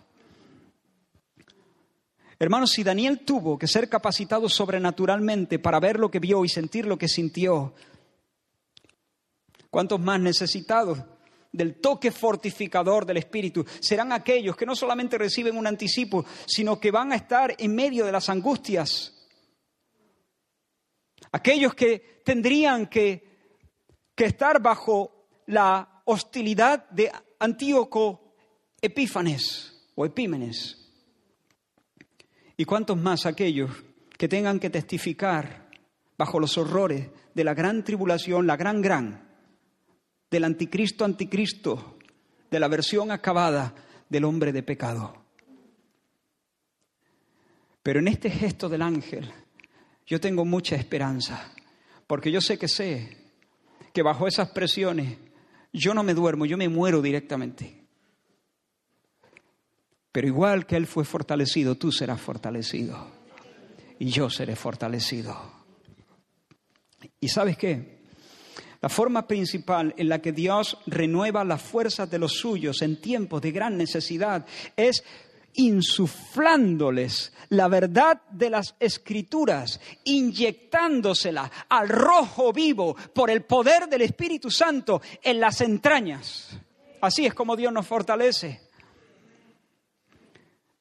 [2.40, 6.86] Hermanos, si Daniel tuvo que ser capacitado sobrenaturalmente para ver lo que vio y sentir
[6.86, 7.74] lo que sintió,
[9.70, 11.00] ¿cuántos más necesitados
[11.58, 13.66] del toque fortificador del Espíritu.
[13.80, 18.06] Serán aquellos que no solamente reciben un anticipo, sino que van a estar en medio
[18.06, 19.14] de las angustias.
[21.32, 23.26] Aquellos que tendrían que,
[24.16, 28.34] estar bajo la hostilidad de Antíoco
[28.82, 30.92] Epífanes o Epímenes.
[32.56, 33.72] ¿Y cuántos más aquellos
[34.18, 35.70] que tengan que testificar
[36.18, 39.27] bajo los horrores de la gran tribulación, la gran gran,
[40.30, 41.98] del anticristo anticristo,
[42.50, 43.74] de la versión acabada
[44.10, 45.14] del hombre de pecado?
[47.84, 49.32] Pero en este gesto del ángel,
[50.06, 51.52] yo tengo mucha esperanza,
[52.06, 53.18] porque yo sé que sé
[53.94, 55.18] que bajo esas presiones
[55.74, 57.86] yo no me duermo, yo me muero directamente.
[60.12, 63.12] Pero igual que Él fue fortalecido, tú serás fortalecido.
[64.00, 65.36] Y yo seré fortalecido.
[67.20, 67.97] ¿Y sabes qué?
[68.82, 73.42] La forma principal en la que Dios renueva las fuerzas de los suyos en tiempos
[73.42, 75.04] de gran necesidad es
[75.58, 84.52] insuflándoles la verdad de las escrituras, inyectándosela al rojo vivo por el poder del Espíritu
[84.52, 86.60] Santo en las entrañas.
[87.02, 88.62] Así es como Dios nos fortalece.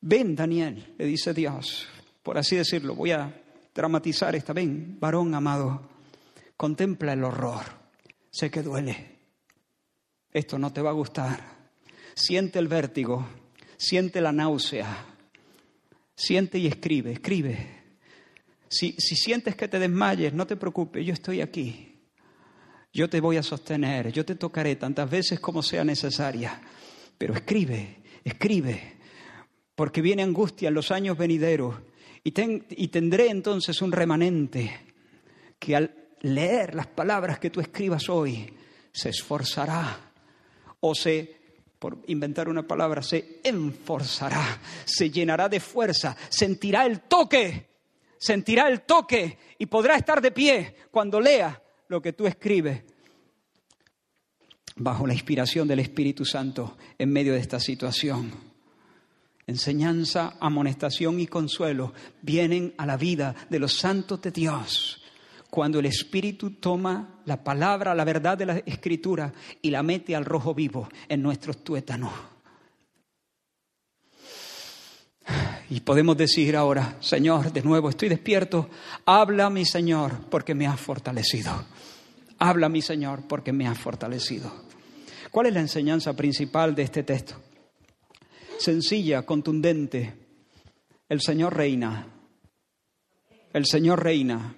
[0.00, 1.88] Ven, Daniel, le dice Dios,
[2.22, 3.42] por así decirlo, voy a
[3.74, 5.82] dramatizar esta, ven, varón amado,
[6.56, 7.64] contempla el horror,
[8.36, 9.18] sé que duele,
[10.32, 11.70] esto no te va a gustar,
[12.14, 13.26] siente el vértigo,
[13.76, 15.14] siente la náusea.
[16.16, 17.58] Siente y escribe, escribe.
[18.68, 21.92] Si, si sientes que te desmayes, no te preocupes, yo estoy aquí.
[22.92, 26.60] Yo te voy a sostener, yo te tocaré tantas veces como sea necesaria.
[27.18, 28.96] Pero escribe, escribe,
[29.74, 31.76] porque viene angustia en los años venideros
[32.24, 32.32] y,
[32.70, 34.80] y tendré entonces un remanente
[35.58, 38.52] que al leer las palabras que tú escribas hoy
[38.92, 40.12] se esforzará
[40.80, 41.36] o se
[41.78, 47.66] por inventar una palabra, se enforzará, se llenará de fuerza, sentirá el toque,
[48.18, 52.82] sentirá el toque y podrá estar de pie cuando lea lo que tú escribes
[54.76, 58.32] bajo la inspiración del Espíritu Santo en medio de esta situación.
[59.46, 61.92] Enseñanza, amonestación y consuelo
[62.22, 65.02] vienen a la vida de los santos de Dios
[65.56, 69.32] cuando el Espíritu toma la palabra, la verdad de la Escritura
[69.62, 72.12] y la mete al rojo vivo en nuestros tuétanos.
[75.70, 78.68] Y podemos decir ahora, Señor, de nuevo estoy despierto,
[79.06, 81.64] habla mi Señor porque me has fortalecido.
[82.38, 84.52] Habla mi Señor porque me has fortalecido.
[85.30, 87.40] ¿Cuál es la enseñanza principal de este texto?
[88.58, 90.12] Sencilla, contundente.
[91.08, 92.08] El Señor reina.
[93.54, 94.54] El Señor reina.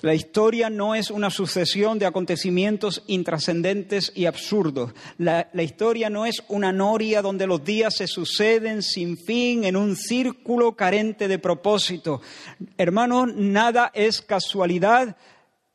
[0.00, 4.92] La historia no es una sucesión de acontecimientos intrascendentes y absurdos.
[5.18, 9.96] La, historia no es una noria donde los días se suceden sin fin en un
[9.96, 12.20] círculo carente de propósito.
[12.76, 15.16] Hermanos, nada es casualidad,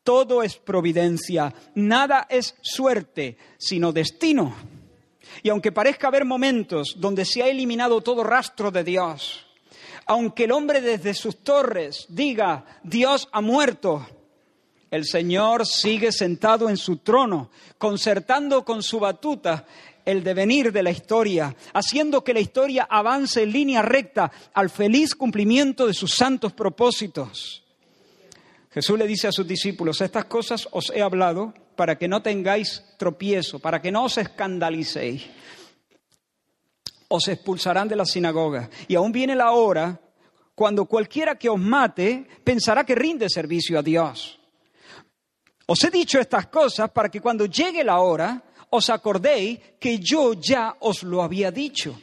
[0.03, 1.53] todo es providencia.
[1.75, 4.55] Nada es suerte, sino destino.
[5.41, 9.52] Y aunque parezca haber momentos donde se ha eliminado todo rastro de Dios,
[10.05, 14.05] aunque el hombre desde sus torres diga, Dios ha muerto,
[14.91, 19.65] el Señor sigue sentado en su trono, concertando con su batuta
[20.05, 25.15] el devenir de la historia, haciendo que la historia avance en línea recta al feliz
[25.15, 27.63] cumplimiento de sus santos propósitos.
[28.71, 32.83] Jesús le dice a sus discípulos, estas cosas os he hablado para que no tengáis
[32.97, 35.23] tropiezo, para que no os escandalicéis.
[37.07, 38.69] Os expulsarán de la sinagoga.
[38.87, 39.99] Y aún viene la hora
[40.55, 44.39] cuando cualquiera que os mate pensará que rinde servicio a Dios.
[45.65, 50.33] Os he dicho estas cosas para que cuando llegue la hora os acordéis que yo
[50.33, 51.99] ya os lo había dicho.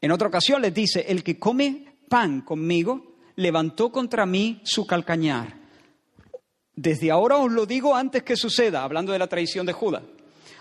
[0.00, 5.58] En otra ocasión les dice, el que come pan conmigo levantó contra mí su calcañar.
[6.74, 10.02] Desde ahora os lo digo antes que suceda, hablando de la traición de Judas.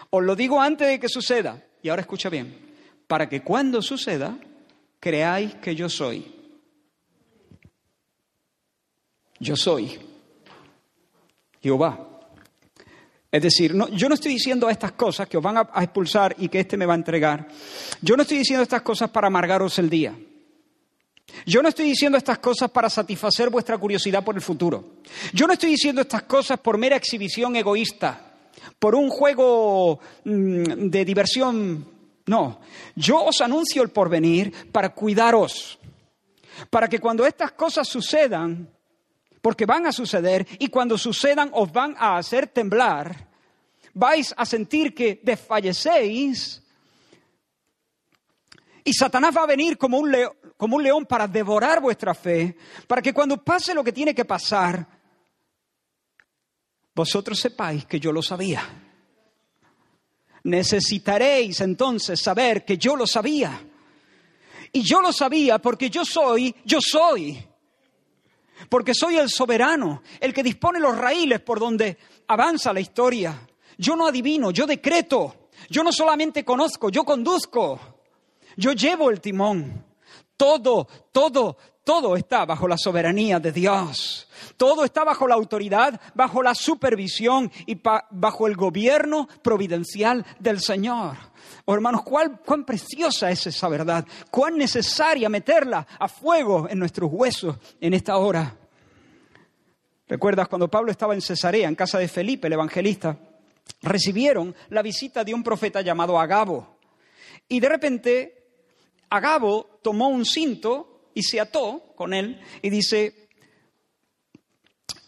[0.10, 1.64] Os lo digo antes de que suceda.
[1.84, 2.67] Y ahora escucha bien,
[3.08, 4.38] para que cuando suceda,
[5.00, 6.34] creáis que yo soy.
[9.40, 10.00] Yo soy.
[11.62, 12.04] Jehová.
[13.32, 16.48] Es decir, yo no estoy diciendo estas cosas que os van a, a expulsar y
[16.48, 17.48] que éste me va a entregar.
[18.02, 20.16] Yo no estoy diciendo estas cosas para amargaros el día.
[21.46, 24.98] Yo no estoy diciendo estas cosas para satisfacer vuestra curiosidad por el futuro.
[25.34, 28.34] Yo no estoy diciendo estas cosas por mera exhibición egoísta,
[28.80, 31.97] por un juego mm, de diversión.
[32.28, 32.60] No,
[32.94, 35.80] yo os anuncio el porvenir para cuidaros,
[36.70, 38.70] para que cuando estas cosas sucedan,
[39.42, 43.30] porque van a suceder y cuando sucedan os van a hacer temblar,
[43.94, 46.62] vais a sentir que desfallecéis
[48.84, 52.58] y Satanás va a venir como un, león, como un león para devorar vuestra fe,
[52.88, 54.86] para que cuando pase lo que tiene que pasar,
[56.94, 58.87] vosotros sepáis que yo lo sabía.
[60.48, 63.62] Necesitaréis entonces saber que yo lo sabía.
[64.72, 67.38] Y yo lo sabía porque yo soy, yo soy
[68.70, 73.48] porque soy el soberano, el que dispone los raíles por donde avanza la historia.
[73.78, 77.80] Yo no adivino, yo decreto, yo no solamente conozco, yo conduzco,
[78.56, 79.86] yo llevo el timón.
[80.36, 84.27] Todo, todo, todo está bajo la soberanía de Dios.
[84.58, 87.80] Todo está bajo la autoridad, bajo la supervisión y
[88.12, 91.16] bajo el gobierno providencial del Señor.
[91.66, 97.10] Oh, hermanos, ¿cuál, cuán preciosa es esa verdad, cuán necesaria meterla a fuego en nuestros
[97.12, 98.56] huesos en esta hora.
[100.08, 103.18] ¿Recuerdas cuando Pablo estaba en Cesarea, en casa de Felipe, el evangelista?
[103.82, 106.78] Recibieron la visita de un profeta llamado Agabo.
[107.50, 108.46] Y de repente,
[109.10, 113.27] Agabo tomó un cinto y se ató con él y dice,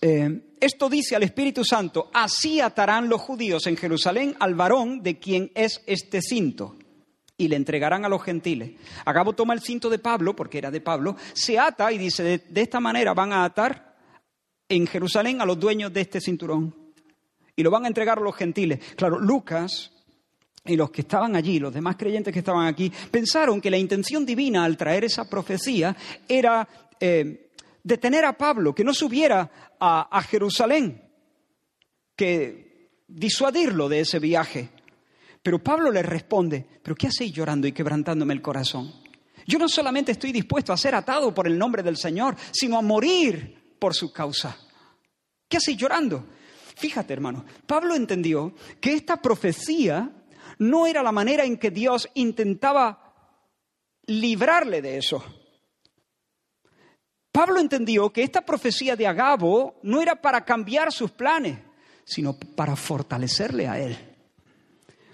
[0.02, 5.20] eh, esto dice al Espíritu Santo, así atarán los judíos en Jerusalén al varón de
[5.20, 6.76] quien es este cinto
[7.38, 8.72] y le entregarán a los gentiles.
[9.06, 12.62] Agabo toma el cinto de Pablo, porque era de Pablo, se ata y dice, de,
[12.62, 13.96] esta manera van a atar
[14.68, 16.76] en Jerusalén a los dueños de este cinturón
[17.56, 18.80] y lo van a entregar a los gentiles.
[18.96, 19.92] Claro, Lucas
[20.66, 24.26] y los que estaban allí, los demás creyentes que estaban aquí, pensaron que la intención
[24.26, 25.96] divina al traer esa profecía
[26.28, 26.68] era
[27.00, 27.49] eh,
[27.90, 31.02] detener a Pablo, que no subiera a, Jerusalén,
[32.16, 34.70] que disuadirlo de ese viaje.
[35.42, 38.94] Pero Pablo le responde, ¿pero qué hacéis llorando y quebrantándome el corazón?
[39.48, 42.84] Yo no solamente estoy dispuesto a ser atado por el nombre del Señor, sino a
[42.84, 44.56] morir por su causa.
[45.48, 46.28] ¿Qué hacéis llorando?
[46.76, 50.12] Fíjate, hermano, Pablo entendió que esta profecía
[50.60, 53.16] no era la manera en que Dios intentaba
[54.06, 55.24] librarle de eso.
[57.40, 61.58] Pablo entendió que esta profecía de Agabo no era para cambiar sus planes,
[62.04, 63.98] sino para fortalecerle a él,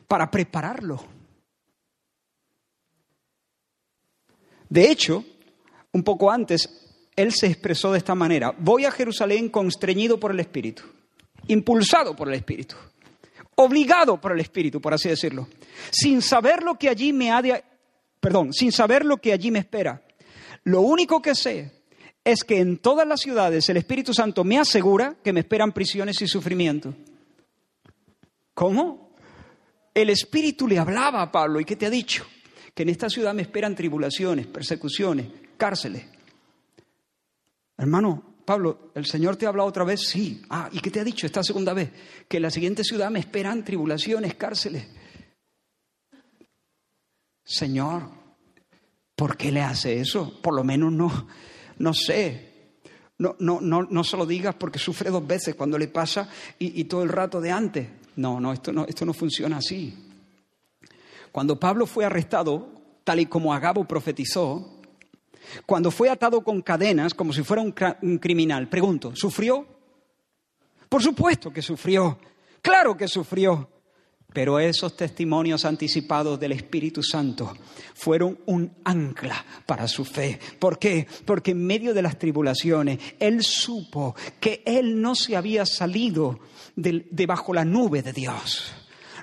[0.08, 1.06] para prepararlo.
[4.68, 5.24] De hecho,
[5.92, 6.68] un poco antes,
[7.16, 10.82] él se expresó de esta manera, voy a Jerusalén constreñido por el Espíritu,
[11.48, 12.76] impulsado por el Espíritu
[13.58, 15.48] obligado por el Espíritu, por así decirlo,
[15.92, 17.64] sin saber lo que allí me ha de,
[18.20, 20.02] perdón, sin saber lo que allí me espera.
[20.64, 21.85] Lo único que sé
[22.26, 26.20] es que en todas las ciudades el Espíritu Santo me asegura que me esperan prisiones
[26.24, 26.94] y sufrimiento.
[28.56, 29.12] ¿Cómo?
[29.94, 32.26] El Espíritu le hablaba a Pablo y ¿qué te ha dicho?
[32.74, 36.08] Que en esta ciudad me esperan tribulaciones, persecuciones, cárceles.
[37.78, 40.02] Hermano, Pablo, ¿el Señor te ha hablado otra vez?
[40.02, 40.42] Sí.
[40.50, 41.92] Ah, ¿y qué te ha dicho esta segunda vez?
[42.28, 44.88] Que en la siguiente ciudad me esperan tribulaciones, cárceles.
[47.44, 48.10] Señor,
[49.16, 50.42] ¿por qué le hace eso?
[50.42, 51.28] Por lo menos no,
[51.80, 52.54] no sé.
[53.18, 56.82] No, no, no, no se lo digas porque sufre dos veces cuando le pasa y,
[56.82, 57.88] y todo el rato de antes.
[58.18, 59.94] No, no esto, no, esto no funciona así.
[61.32, 62.70] Cuando Pablo fue arrestado,
[63.04, 64.76] tal y como Agabo profetizó,
[65.66, 69.66] cuando fue atado con cadenas como si fuera un, criminal, pregunto, ¿sufrió?
[70.90, 72.18] Por supuesto que sufrió,
[72.62, 73.70] claro que sufrió.
[74.36, 77.56] Pero esos testimonios anticipados del Espíritu Santo
[77.94, 80.38] fueron un ancla para su fe.
[80.60, 81.08] ¿Por qué?
[81.24, 86.42] Porque en medio de las tribulaciones, él supo que él no se había salido
[86.76, 88.74] debajo la nube de Dios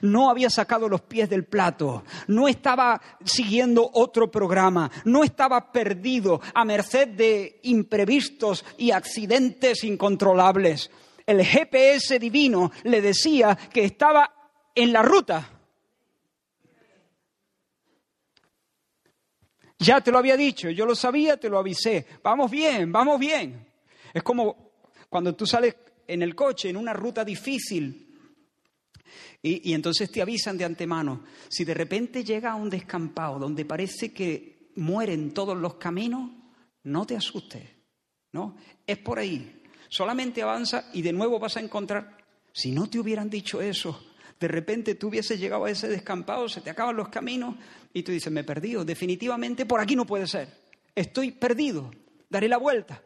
[0.01, 6.41] no había sacado los pies del plato, no estaba siguiendo otro programa, no estaba perdido
[6.55, 10.91] a merced de imprevistos y accidentes incontrolables.
[11.25, 14.32] El GPS divino le decía que estaba
[14.75, 15.49] en la ruta.
[19.79, 22.07] Ya te lo había dicho, yo lo sabía, te lo avisé.
[22.23, 23.67] Vamos bien, vamos bien.
[24.15, 24.73] Es como
[25.09, 25.75] cuando tú sales
[26.07, 28.09] en el coche en una ruta difícil
[29.43, 31.25] y, entonces te avisan de antemano.
[31.49, 36.31] Si de repente llega a un descampado donde parece que mueren todos los caminos,
[36.85, 37.69] no te asustes.
[38.31, 38.57] ¿no?
[38.87, 39.63] Es por ahí.
[39.89, 42.19] Solamente avanza y de nuevo vas a encontrar.
[42.53, 44.12] Si no te hubieran dicho eso,
[44.43, 47.55] de repente tú hubieses llegado a ese descampado, se te acaban los caminos
[47.95, 48.85] y tú dices, me he perdido.
[48.85, 50.49] Definitivamente por aquí no puede ser.
[50.97, 51.93] Estoy perdido.
[52.29, 53.01] Daré la vuelta.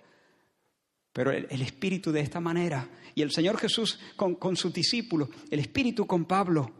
[1.13, 5.61] Pero el, Espíritu de esta manera, y el Señor Jesús con, con sus discípulos, el
[5.61, 6.73] Espíritu con Pablo,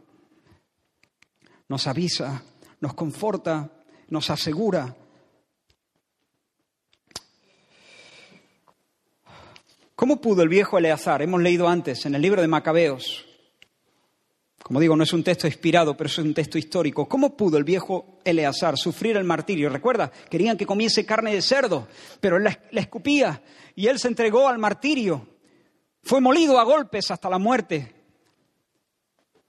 [1.69, 2.43] nos avisa,
[2.79, 3.71] nos conforta,
[4.09, 4.95] nos asegura.
[9.95, 11.21] ¿Cómo pudo el viejo Eleazar?
[11.21, 13.26] Hemos leído antes en el libro de Macabeos,
[14.67, 17.07] como digo, no es un texto inspirado, pero es un texto histórico.
[17.07, 19.69] ¿Cómo pudo el viejo Eleazar sufrir el martirio?
[19.69, 21.87] Recuerda, querían que comiese carne de cerdo,
[22.19, 23.41] pero él la escupía
[23.75, 25.25] y él se entregó al martirio.
[26.03, 27.96] Fue molido a golpes hasta la muerte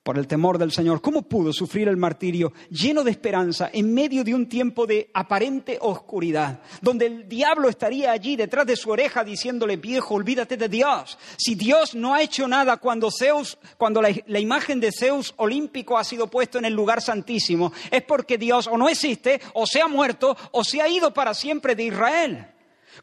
[0.08, 1.02] por el temor del Señor.
[1.02, 5.76] ¿Cómo pudo sufrir el martirio lleno de esperanza en medio de un tiempo de aparente
[5.82, 11.18] oscuridad, donde el diablo estaría allí detrás de su oreja diciéndole, viejo, olvídate de Dios.
[11.36, 15.98] Si Dios no ha hecho nada cuando Zeus, cuando la, la imagen de Zeus olímpico
[15.98, 19.82] ha sido puesto en el lugar santísimo, es porque Dios o no existe, o se
[19.82, 22.46] ha muerto, o se ha ido para siempre de Israel.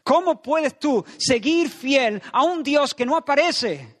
[0.02, 3.95] ¿Cómo puedes tú seguir fiel a un Dios que no aparece?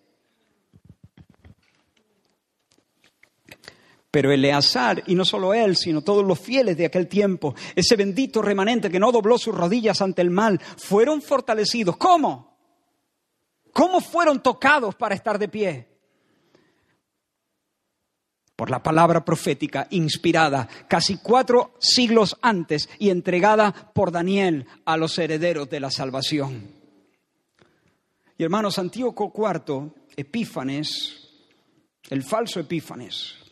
[4.16, 8.40] Pero Eleazar, y no solo él, sino todos los fieles de aquel tiempo, ese bendito
[8.40, 11.98] remanente que no dobló sus rodillas ante el mal, fueron fortalecidos.
[11.98, 12.56] ¿Cómo?
[13.74, 15.88] ¿Cómo fueron tocados para estar de pie?
[18.56, 25.18] Por la palabra profética inspirada casi cuatro siglos antes y entregada por Daniel a los
[25.18, 26.70] herederos de la salvación.
[28.38, 31.20] Y hermanos, Antíoco IV, Epífanes,
[32.08, 33.42] el falso Epífanes,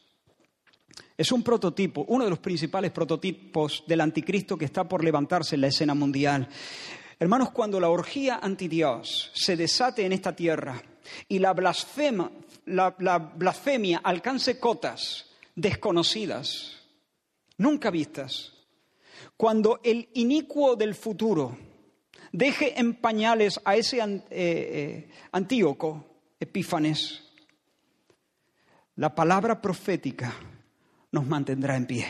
[1.17, 5.61] es un prototipo, uno de los principales prototipos del anticristo que está por levantarse en
[5.61, 6.49] la escena mundial.
[7.19, 10.83] Hermanos, cuando la orgía anti Dios se desate en esta tierra
[11.29, 12.33] y la, blasfemia
[14.03, 16.81] alcance cotas desconocidas,
[17.59, 18.53] nunca vistas.
[19.37, 21.57] Cuando el inicuo del futuro
[22.33, 26.07] deje en pañales a ese eh, eh, Antíoco,
[26.41, 27.23] Epífanes,
[28.97, 30.35] la palabra profética
[31.15, 32.07] nos mantendrá en pie.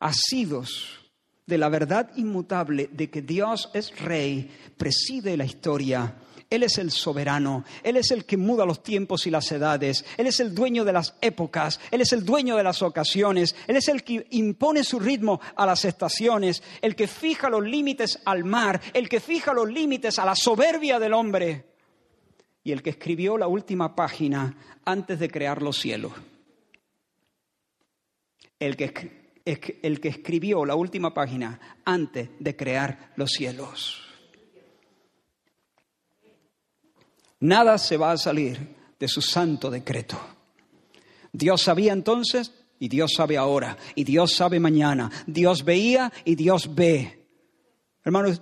[0.00, 1.00] Asidos
[1.46, 6.16] de la verdad inmutable de que Dios es rey, preside la historia.
[6.50, 10.26] Él es el soberano, Él es el que muda los tiempos y las edades, Él
[10.26, 13.88] es el dueño de las épocas, Él es el dueño de las ocasiones, Él es
[13.88, 18.80] el que impone su ritmo a las estaciones, el que fija los límites al mar,
[18.92, 21.64] el que fija los límites a la soberbia del hombre.
[22.62, 26.12] Y el que escribió la última página antes de crear los cielos.
[28.64, 29.32] El que,
[29.82, 34.00] el que escribió la última página antes de crear los cielos.
[37.40, 40.18] Nada se va a salir de su santo decreto.
[41.30, 45.10] Dios sabía entonces y Dios sabe ahora y Dios sabe mañana.
[45.26, 47.26] Dios veía y Dios ve.
[48.02, 48.40] Hermanos,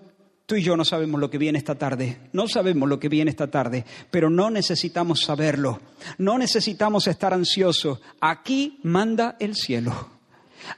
[0.53, 3.31] tú y yo no sabemos lo que viene esta tarde, no sabemos lo que viene
[3.31, 5.81] esta tarde, pero no necesitamos saberlo,
[6.19, 8.03] no necesitamos estar ansiosos.
[8.21, 10.11] Aquí manda el cielo,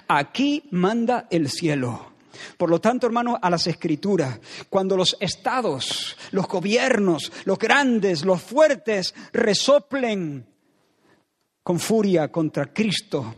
[0.06, 2.12] aquí manda el cielo.
[2.56, 4.38] Por lo tanto, hermanos, a las escrituras,
[4.70, 10.46] cuando los estados, los gobiernos, los grandes, los fuertes resoplen
[11.64, 13.34] con furia contra Cristo,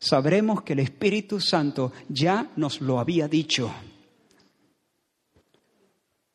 [0.00, 3.72] sabremos que el Espíritu Santo ya nos lo había dicho.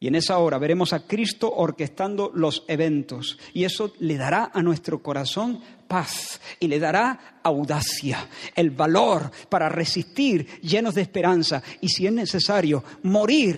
[0.04, 3.40] Y en esa hora veremos a Cristo orquestando los eventos.
[3.54, 9.70] Y eso le dará a nuestro corazón paz y le dará audacia, el valor para
[9.70, 13.58] resistir llenos de esperanza y si es necesario, morir.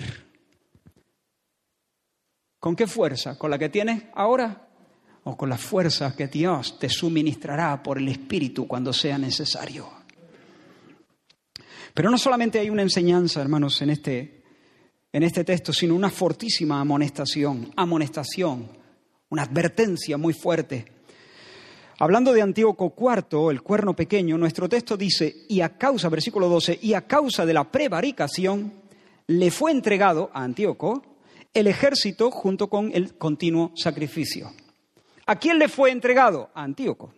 [2.59, 3.39] ¿Con qué fuerza?
[3.39, 4.67] ¿Con la que tienes ahora?
[5.23, 9.89] ¿O con la fuerza que Dios te suministrará por el Espíritu cuando sea necesario?
[11.95, 14.44] Pero no solamente hay una enseñanza, hermanos, en este
[15.15, 18.67] en este texto, sino una fortísima amonestación, amonestación,
[19.29, 20.91] una advertencia muy fuerte.
[21.99, 26.79] Hablando de Antíoco IV, el cuerno pequeño, nuestro texto dice, y a causa, versículo 12,
[26.81, 28.73] y a causa de la prevaricación,
[29.27, 31.01] le fue entregado a Antíoco
[31.53, 34.51] el ejército junto con el continuo sacrificio.
[35.27, 36.49] ¿A quién le fue entregado?
[36.53, 37.13] A Antíoco.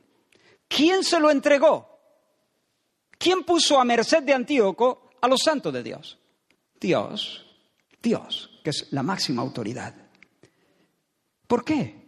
[0.67, 1.97] ¿Quién se lo entregó?
[3.17, 6.19] ¿Quién puso a merced de Antíoco a los santos de Dios?
[6.79, 7.46] Dios.
[8.01, 9.95] Dios, que es la máxima autoridad.
[11.47, 12.07] ¿Por qué?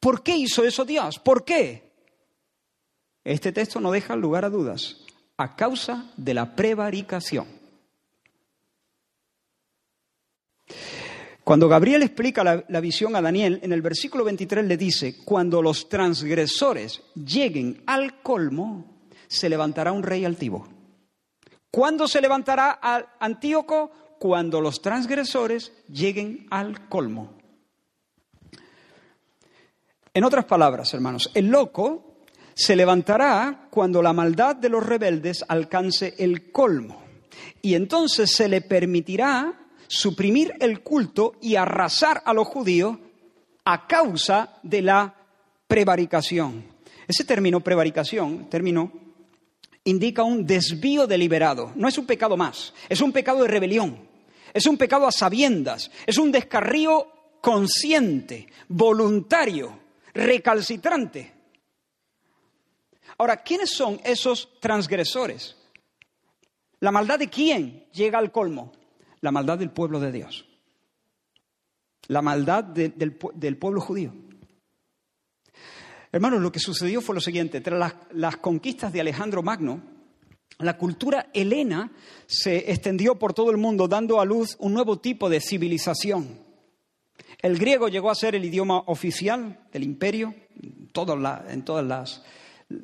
[0.00, 1.18] ¿Por qué hizo eso Dios?
[1.18, 1.92] ¿Por qué?
[3.24, 5.04] Este texto no deja lugar a dudas.
[5.36, 7.46] A causa de la prevaricación.
[11.48, 15.88] Cuando Gabriel explica la, visión a Daniel, en el versículo 23 le dice, cuando los
[15.88, 18.98] transgresores lleguen al colmo,
[19.28, 20.68] se levantará un rey altivo.
[21.70, 22.78] ¿Cuándo se levantará
[23.18, 23.90] Antíoco?
[24.18, 27.38] Cuando los transgresores lleguen al colmo.
[30.14, 36.14] En otras palabras, hermanos, el loco se levantará cuando la maldad de los rebeldes alcance
[36.18, 37.02] el colmo.
[37.62, 42.98] Y entonces se le permitirá suprimir el culto y arrasar a los judíos
[43.64, 45.14] a causa de la
[45.68, 46.64] prevaricación.
[47.06, 48.92] Ese término prevaricación, término
[49.84, 51.72] indica un desvío deliberado.
[51.76, 54.07] No es un pecado más, es un pecado de rebelión.
[54.52, 57.06] Es un pecado a sabiendas, es un descarrío
[57.40, 59.78] consciente, voluntario,
[60.14, 61.34] recalcitrante.
[63.18, 65.56] Ahora, ¿quiénes son esos transgresores?
[66.80, 68.72] ¿La maldad de quién llega al colmo?
[69.20, 70.46] La maldad del pueblo de Dios.
[72.06, 73.16] La maldad del,
[73.58, 74.14] pueblo judío.
[76.12, 77.60] Hermanos, lo que sucedió fue lo siguiente.
[77.60, 79.82] Tras las conquistas de Alejandro Magno,
[80.58, 81.92] la cultura helena
[82.26, 86.40] se extendió por todo el mundo, dando a luz un nuevo tipo de civilización.
[87.40, 91.18] El griego llegó a ser el idioma oficial del imperio en todos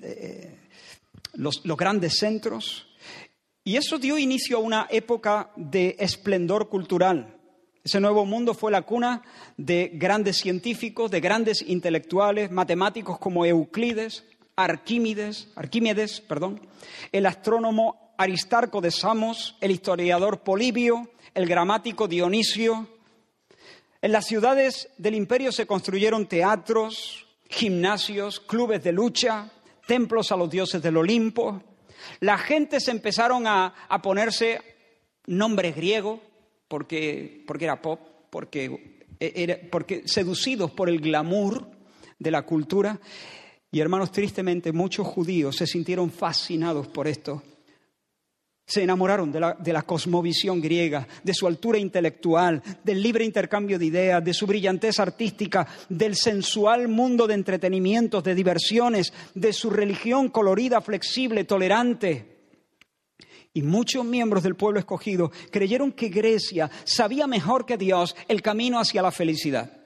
[0.03, 0.57] eh,
[1.35, 2.87] los, los grandes centros.
[3.65, 7.35] Y eso dio inicio a una época de esplendor cultural.
[7.83, 9.23] Ese nuevo mundo fue la cuna
[9.57, 14.25] de grandes científicos, de grandes intelectuales, matemáticos como Euclides,
[14.57, 16.61] Arquímedes, Arquímedes, perdón,
[17.11, 22.89] el astrónomo Aristarco de Samos, el historiador Polibio, el gramático Dionisio.
[24.01, 29.51] En las ciudades del imperio se construyeron teatros, gimnasios, clubes de lucha,
[29.87, 31.63] templos a los dioses del Olimpo.
[32.21, 34.61] La gente se empezaron a, ponerse
[35.27, 36.21] nombres griegos
[36.69, 38.01] porque, porque era pop,
[38.31, 41.69] porque, era, porque seducidos por el glamour
[42.19, 43.01] de la cultura.
[43.75, 47.43] Y hermanos, tristemente muchos judíos se sintieron fascinados por esto.
[48.65, 54.25] Se enamoraron de la, cosmovisión griega, de su altura intelectual, del libre intercambio de ideas,
[54.25, 60.81] de su brillantez artística, del sensual mundo de entretenimientos, de diversiones, de su religión colorida,
[60.81, 62.53] flexible, tolerante.
[63.55, 68.79] Y muchos miembros del pueblo escogido creyeron que Grecia sabía mejor que Dios el camino
[68.79, 69.84] hacia la felicidad.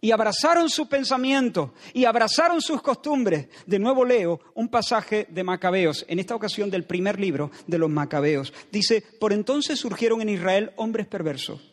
[0.00, 3.48] Y abrazaron su pensamiento y abrazaron sus costumbres.
[3.66, 7.90] De nuevo leo un pasaje de Macabeos, en esta ocasión del primer libro de los
[7.90, 8.52] Macabeos.
[8.70, 11.72] Dice, por entonces surgieron en Israel hombres perversos.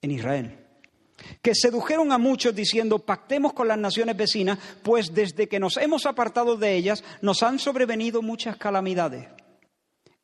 [0.00, 0.58] En Israel
[1.40, 6.06] que sedujeron a muchos diciendo, pactemos con las naciones vecinas, pues desde que nos hemos
[6.06, 9.28] apartado de ellas nos han sobrevenido muchas calamidades.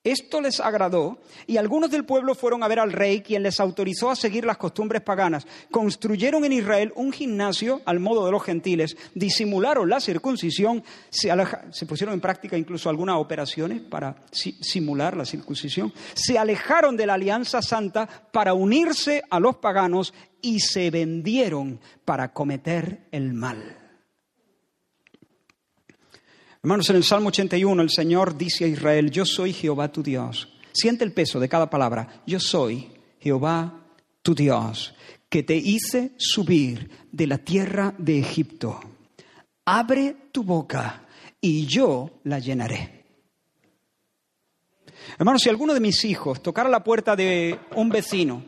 [0.08, 4.08] Esto les agradó y algunos del pueblo fueron a ver al rey, quien les autorizó
[4.08, 5.46] a seguir las costumbres paganas.
[5.70, 11.30] Construyeron en Israel un gimnasio al modo de los gentiles, disimularon la circuncisión, se,
[11.86, 17.60] pusieron en práctica incluso algunas operaciones para simular la circuncisión, se alejaron de la alianza
[17.60, 23.87] santa para unirse a los paganos y se vendieron para cometer el mal.
[26.62, 30.48] Hermanos, en el Salmo 81 el Señor dice a Israel, yo soy Jehová tu Dios.
[30.72, 32.22] Siente el peso de cada palabra.
[32.26, 32.90] Yo soy
[33.20, 33.86] Jehová
[34.22, 34.94] tu Dios,
[35.28, 38.80] que te hice subir de la tierra de Egipto.
[39.64, 41.06] Abre tu boca
[41.40, 43.04] y yo la llenaré.
[45.16, 48.42] Hermanos, si alguno de mis hijos tocara la puerta de un vecino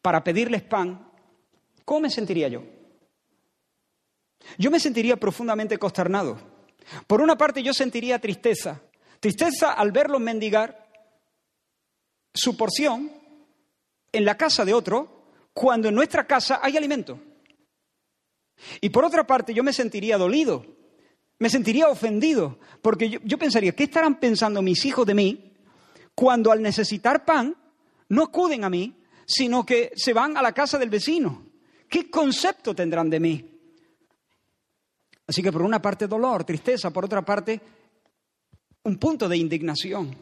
[0.00, 1.10] para pedirles pan,
[1.84, 2.62] ¿cómo me sentiría yo?
[4.58, 6.57] Yo me sentiría profundamente consternado.
[7.06, 8.80] Por una parte yo sentiría tristeza,
[9.20, 10.88] tristeza al verlos mendigar
[12.34, 13.10] su porción
[14.12, 17.20] en la casa de otro cuando en nuestra casa hay alimento.
[18.80, 20.64] Y por otra parte yo me sentiría dolido,
[21.38, 25.52] me sentiría ofendido, porque yo, pensaría, ¿qué estarán pensando mis hijos de mí
[26.14, 27.56] cuando al necesitar pan
[28.08, 28.94] no acuden a mí,
[29.26, 31.46] sino que se van a la casa del vecino?
[31.88, 33.57] ¿Qué concepto tendrán de mí?
[35.28, 37.60] Así que por una parte dolor, tristeza, por otra parte
[38.84, 40.16] un punto de indignación.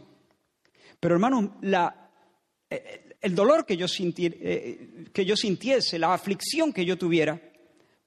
[0.99, 6.99] Pero hermano, eh, el dolor que yo, eh, que yo sintiese, la aflicción que yo
[6.99, 7.41] tuviera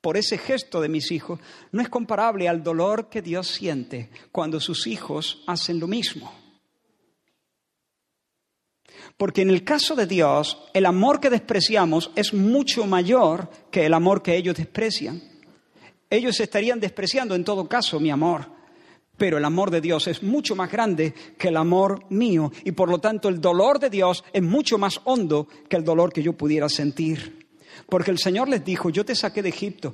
[0.02, 1.40] por ese gesto de mis hijos,
[1.72, 6.34] no es comparable al dolor que Dios siente cuando sus hijos hacen lo mismo.
[9.16, 13.94] Porque en el caso de Dios, el amor que despreciamos es mucho mayor que el
[13.94, 15.29] amor que ellos desprecian.
[16.10, 18.46] Ellos estarían despreciando en todo caso mi amor,
[19.18, 22.90] pero el amor de Dios es mucho más grande que el amor mío y por
[22.90, 26.34] lo tanto el dolor de Dios es mucho más hondo que el dolor que yo
[26.34, 27.48] pudiera sentir.
[27.88, 29.94] Porque el Señor les dijo, yo te saqué de Egipto,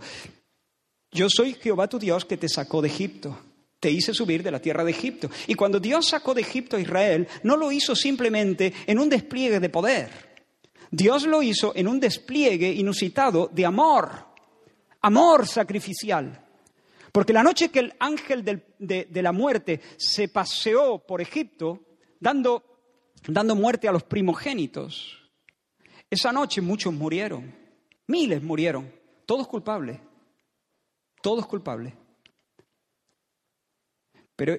[1.11, 3.37] yo soy Jehová tu Dios que te sacó de Egipto
[3.85, 5.29] te hice subir de la tierra de Egipto.
[5.45, 9.59] Y cuando Dios sacó de Egipto a Israel, no lo hizo simplemente en un despliegue
[9.59, 10.09] de poder.
[10.89, 14.34] Dios lo hizo en un despliegue inusitado de amor
[15.05, 16.41] amor sacrificial.
[17.11, 21.79] Porque la noche que el ángel de, la muerte se paseó por Egipto,
[22.19, 22.63] dando,
[23.27, 25.15] dando muerte a los primogénitos,
[26.09, 27.55] esa noche muchos murieron,
[28.07, 28.91] miles murieron,
[29.25, 29.99] todos culpables,
[31.21, 31.93] todos culpables.
[34.35, 34.57] Pero,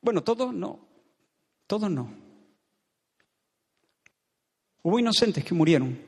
[0.00, 0.80] bueno, todos no,
[1.66, 2.12] todos no.
[4.82, 5.98] Hubo inocentes que murieron,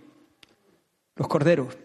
[1.14, 1.83] los corderos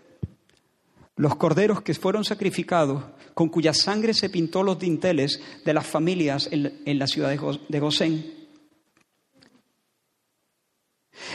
[1.19, 3.03] los corderos que fueron sacrificados,
[3.33, 8.47] con cuya sangre se pintó los dinteles de las familias en, la ciudad de Gosén.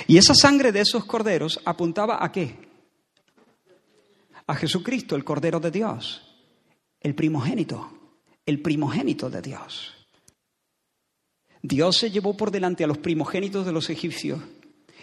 [0.07, 2.57] Y esa sangre de esos corderos apuntaba a qué?
[4.47, 6.35] A Jesucristo, el Cordero de Dios,
[7.01, 7.91] el primogénito,
[8.47, 9.93] el primogénito de Dios.
[11.61, 14.41] Dios se llevó por delante a los primogénitos de los egipcios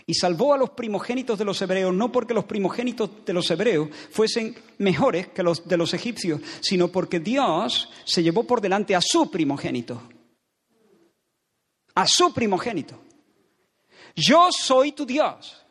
[0.06, 3.90] y salvó a los primogénitos de los hebreos, no porque los primogénitos de los hebreos
[4.12, 9.02] fuesen mejores que los de los egipcios, sino porque Dios se llevó por delante a
[9.02, 10.02] su primogénito.
[11.96, 13.00] A su primogénito.
[14.16, 15.66] Yo soy tu Dios,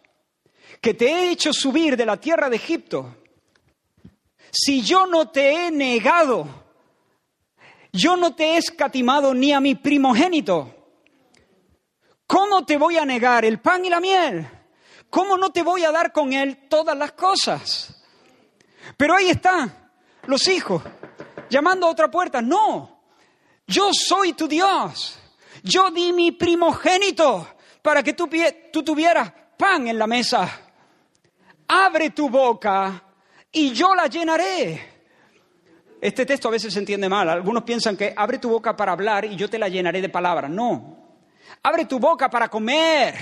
[0.80, 3.16] que te he hecho subir de la tierra de Egipto.
[4.50, 6.46] Si yo no te he negado,
[7.92, 10.79] yo no te he escatimado ni a mi primogénito
[12.30, 14.48] ¿Cómo te voy a negar el pan y la miel?
[15.10, 18.04] ¿Cómo no te voy a dar con él todas las cosas?
[18.96, 19.90] Pero ahí están
[20.26, 20.80] los hijos
[21.48, 22.40] llamando a otra puerta.
[22.40, 23.02] No,
[23.66, 25.18] yo soy tu Dios.
[25.64, 27.48] Yo di mi primogénito
[27.82, 28.30] para que tú,
[28.72, 30.48] tú tuvieras pan en la mesa.
[31.66, 33.02] Abre tu boca
[33.50, 35.02] y yo la llenaré.
[36.00, 37.28] Este texto a veces se entiende mal.
[37.28, 40.48] Algunos piensan que abre tu boca para hablar y yo te la llenaré de palabras.
[40.48, 40.99] No.
[41.62, 43.14] Abre tu boca para comer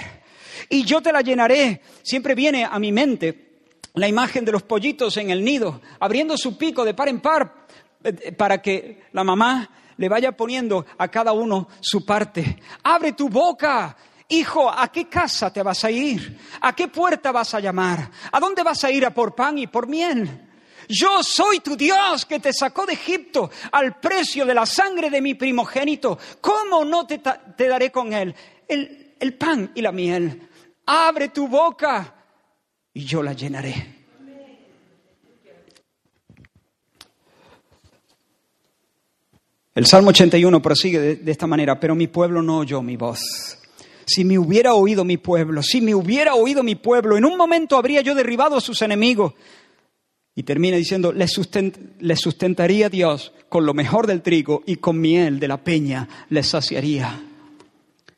[0.69, 1.83] y yo te la llenaré.
[2.03, 3.63] Siempre viene a mi mente
[3.95, 7.67] la imagen de los pollitos en el nido, abriendo su pico de par en par
[8.05, 12.61] eh, para que la mamá le vaya poniendo a cada uno su parte.
[12.85, 13.97] Abre tu boca.
[14.29, 16.39] Hijo, ¿a qué casa te vas a ir?
[16.61, 18.11] ¿A qué puerta vas a llamar?
[18.31, 20.48] ¿A dónde vas a ir a por pan y por miel?
[20.89, 25.21] Yo soy tu Dios que te sacó de Egipto al precio de la sangre de
[25.21, 26.19] mi primogénito.
[26.41, 27.21] ¿Cómo no te,
[27.69, 28.35] daré con él
[28.67, 30.49] el, pan y la miel?
[30.87, 32.15] Abre tu boca
[32.95, 33.99] y yo la llenaré.
[39.75, 43.21] El Salmo 81 prosigue de, esta manera, pero mi pueblo no oyó mi voz.
[44.07, 47.77] Si me hubiera oído mi pueblo, si me hubiera oído mi pueblo, en un momento
[47.77, 49.35] habría yo derribado a sus enemigos.
[50.39, 55.49] Y termina diciendo, le, sustentaría Dios con lo mejor del trigo y con miel de
[55.49, 57.21] la peña les saciaría.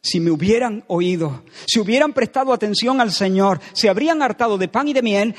[0.03, 4.89] Si me hubieran oído, si hubieran prestado atención al Señor, se habrían hartado de pan
[4.89, 5.35] y de miel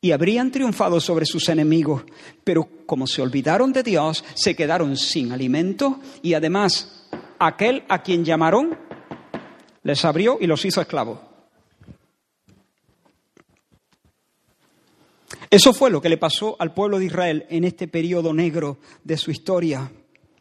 [0.00, 2.04] y habrían triunfado sobre sus enemigos.
[2.42, 7.06] Pero como se olvidaron de Dios, se quedaron sin alimento y además
[7.38, 8.78] aquel a quien llamaron
[9.82, 11.35] les abrió y los hizo esclavos.
[15.56, 19.16] Eso fue lo que le pasó al pueblo de Israel en este periodo negro de
[19.16, 19.90] su historia,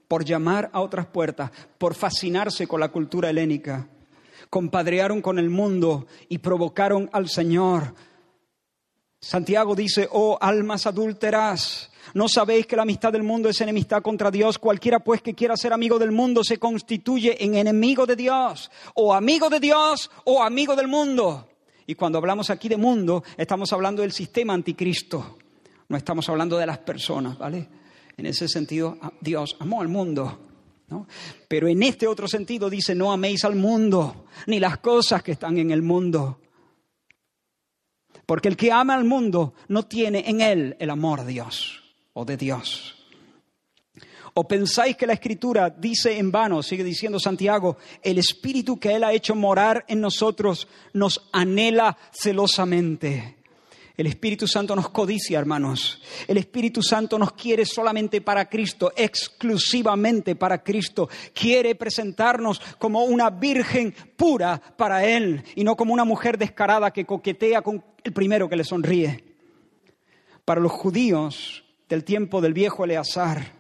[0.10, 3.88] por llamar a otras puertas, por fascinarse con la cultura helénica.
[4.50, 7.94] Compadrearon con el mundo y provocaron al Señor
[9.26, 14.30] Santiago dice, oh almas adúlteras, ¿no sabéis que la amistad del mundo es enemistad contra
[14.30, 14.60] Dios?
[14.60, 19.16] Cualquiera pues que quiera ser amigo del mundo se constituye en enemigo de Dios, o
[19.16, 21.48] amigo de Dios o amigo del mundo.
[21.88, 25.38] Y cuando hablamos aquí de mundo, estamos hablando del sistema anticristo,
[25.88, 27.68] no estamos hablando de las personas, ¿vale?
[28.18, 30.40] En ese sentido, Dios amó al mundo.
[30.88, 31.08] ¿no?
[31.48, 35.58] Pero en este otro sentido dice, no améis al mundo, ni las cosas que están
[35.58, 36.40] en el mundo.
[38.26, 41.84] Porque el que ama al mundo no tiene en él el amor de Dios
[42.14, 42.95] o de Dios.
[44.38, 49.06] ¿O pensáis que la Escritura dice en vano, sigue diciendo Santiago, el Espíritu que Él
[49.06, 53.38] ha hecho morar en nosotros nos anhela celosamente?
[53.96, 56.02] El Espíritu Santo nos codicia, hermanos.
[56.28, 61.08] El Espíritu Santo nos quiere solamente para Cristo, exclusivamente para Cristo.
[61.34, 67.06] Quiere presentarnos como una virgen pura para Él y no como una mujer descarada que
[67.06, 69.24] coquetea con el primero que le sonríe.
[70.44, 73.55] Para los judíos del tiempo del viejo Eleazar,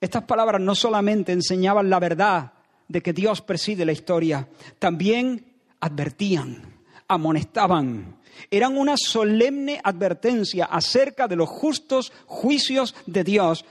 [0.00, 2.52] estas palabras no solamente enseñaban la verdad
[2.86, 5.44] de que Dios preside la historia, también
[5.80, 8.18] advertían, amonestaban,
[8.50, 13.64] eran una solemne advertencia acerca de los justos juicios de Dios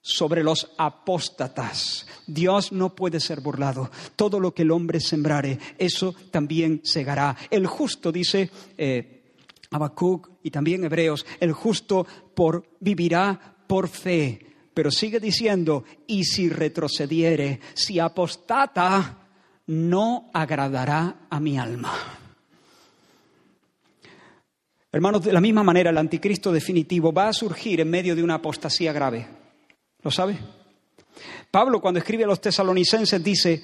[0.00, 2.06] sobre los apóstatas.
[2.28, 3.90] Dios no puede ser burlado.
[4.14, 7.36] Todo lo que el hombre sembrare, eso también segará.
[7.50, 9.16] El justo, dice eh,
[10.42, 14.45] y también Hebreos, el justo por, vivirá por fe.
[14.76, 19.16] Pero sigue diciendo, y si retrocediere, si apostata,
[19.68, 21.94] no agradará a mi alma.
[24.92, 28.34] Hermanos, de la misma manera el anticristo definitivo va a surgir en medio de una
[28.34, 29.26] apostasía grave.
[30.02, 30.36] ¿Lo sabe?
[31.50, 33.62] Pablo cuando escribe a los tesalonicenses dice,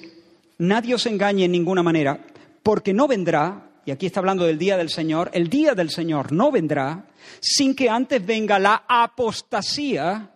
[0.57, 2.25] nadie os engañe en ninguna manera,
[2.63, 6.31] porque no vendrá, y aquí está hablando del día del Señor, el día del Señor
[6.31, 7.05] no vendrá
[7.39, 10.32] sin que antes venga la apostasía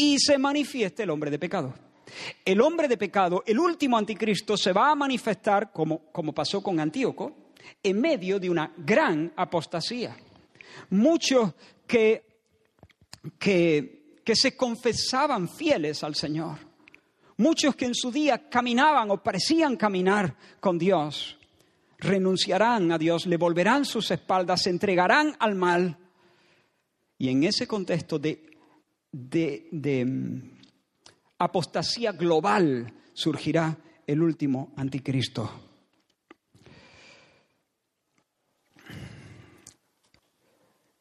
[0.00, 1.74] y se manifieste el hombre de pecado.
[2.44, 6.80] El hombre de pecado, el último anticristo, se va a manifestar, como, como pasó con
[6.80, 10.16] Antíoco, en medio de una gran apostasía
[10.90, 11.52] muchos
[11.86, 12.24] que,
[13.38, 16.58] que, que se confesaban fieles al Señor,
[17.36, 21.38] muchos que en su día caminaban o parecían caminar con Dios,
[21.98, 25.96] renunciarán a Dios, le volverán sus espaldas, se entregarán al mal.
[27.18, 28.49] Y en ese contexto de,
[29.12, 30.58] de, mm,
[31.38, 35.50] apostasía global surgirá el último anticristo.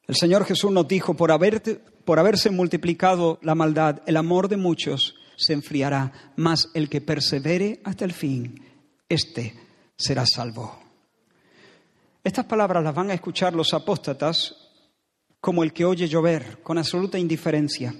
[0.07, 1.31] El Señor Jesús nos dijo, por,
[2.03, 7.79] por haberse multiplicado la maldad, el amor de muchos se enfriará, mas el que persevere
[7.83, 8.65] hasta el fin,
[9.07, 9.53] éste
[9.95, 10.79] será salvo.
[12.23, 14.58] Estas palabras las van a escuchar los apóstatas
[15.41, 17.93] como el que oye llover, con absoluta indiferencia.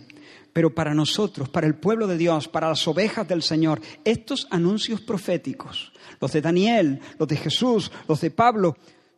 [0.52, 5.02] Pero para nosotros, para el pueblo de Dios, para las ovejas del Señor, estos anuncios
[5.02, 8.76] proféticos, los de Daniel, los de Jesús, los de Pablo,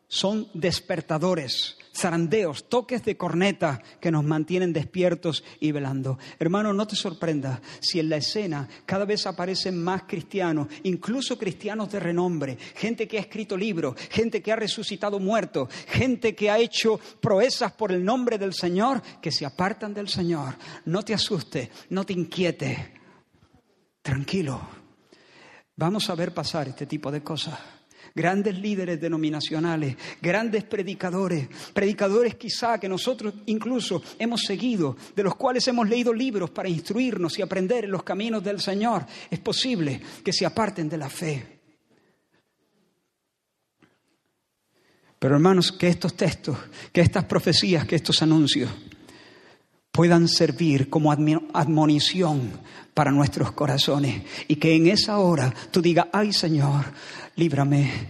[0.07, 6.17] son despertadores, zarandeos, toques de corneta que nos mantienen despiertos y velando.
[6.39, 11.91] Hermano, no te sorprenda si en la escena cada vez aparecen más cristianos, incluso cristianos
[11.91, 16.59] de renombre, gente que ha escrito libros, gente que ha resucitado muertos, gente que ha
[16.59, 20.55] hecho proezas por el nombre del Señor, que se apartan del Señor.
[20.85, 22.77] No te asustes, no te inquietes.
[24.01, 24.61] Tranquilo.
[25.75, 27.80] Vamos a ver pasar este tipo de cosas
[28.13, 35.67] grandes líderes denominacionales, grandes predicadores, predicadores quizá que nosotros incluso hemos seguido, de los cuales
[35.67, 39.05] hemos leído libros para instruirnos y aprender en los caminos del Señor.
[39.29, 41.59] Es posible que se aparten de la fe.
[45.19, 46.57] Pero hermanos, que estos textos,
[46.91, 48.69] que estas profecías, que estos anuncios
[49.91, 52.51] puedan servir como admonición
[52.93, 56.85] para nuestros corazones y que en esa hora tú digas, ay Señor,
[57.35, 58.09] líbrame,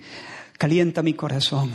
[0.58, 1.72] calienta mi corazón,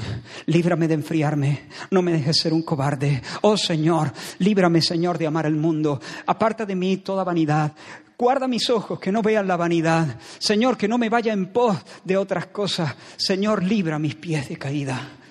[0.46, 3.22] líbrame de enfriarme, no me dejes ser un cobarde.
[3.42, 7.72] Oh Señor, líbrame Señor de amar el mundo, aparta de mí toda vanidad.
[8.18, 10.18] Guarda mis ojos, que no vean la vanidad.
[10.38, 12.94] Señor, que no me vaya en pos de otras cosas.
[13.16, 15.25] Señor, libra mis pies de caída.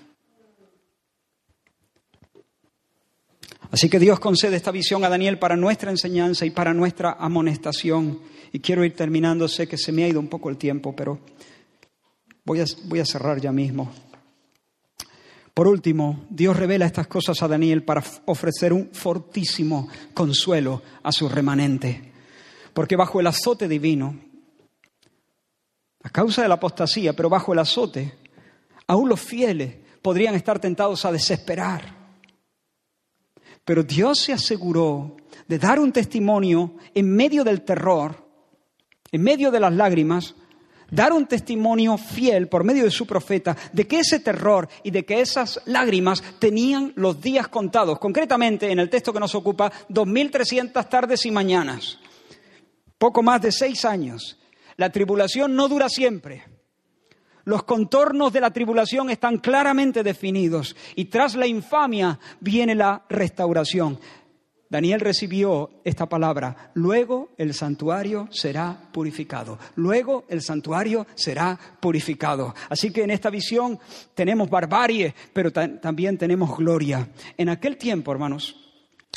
[3.76, 8.22] Así que Dios concede esta visión a Daniel para nuestra enseñanza y para nuestra amonestación.
[8.54, 11.20] Y quiero ir terminando, sé que se me ha ido un poco el tiempo, pero
[12.46, 13.92] voy a, voy a cerrar ya mismo.
[15.54, 21.28] Por último, Dios revela estas cosas a Daniel para ofrecer un fortísimo consuelo a su
[21.28, 22.14] remanente.
[22.74, 24.18] Porque bajo el azote divino,
[26.02, 28.14] a causa de la apostasía, pero bajo el azote,
[28.88, 32.05] aún los fieles podrían estar tentados a desesperar
[33.66, 38.16] pero Dios se aseguró de dar un testimonio en medio del terror,
[39.12, 40.36] en medio de las lágrimas,
[40.90, 45.04] dar un testimonio fiel por medio de su profeta de que ese terror y de
[45.04, 47.98] que esas lágrimas tenían los días contados.
[48.00, 52.00] Concretamente, en el texto que nos ocupa, 2.300 tardes y mañanas,
[52.98, 54.40] poco más de seis años.
[54.78, 56.55] La tribulación no dura siempre.
[57.46, 64.00] Los contornos de la tribulación están claramente definidos y tras la infamia viene la restauración.
[64.68, 72.56] Daniel recibió esta palabra, luego el santuario será purificado, luego el santuario será purificado.
[72.68, 73.78] Así que en esta visión
[74.16, 77.08] tenemos barbarie, pero también tenemos gloria.
[77.38, 78.56] En aquel tiempo, hermanos,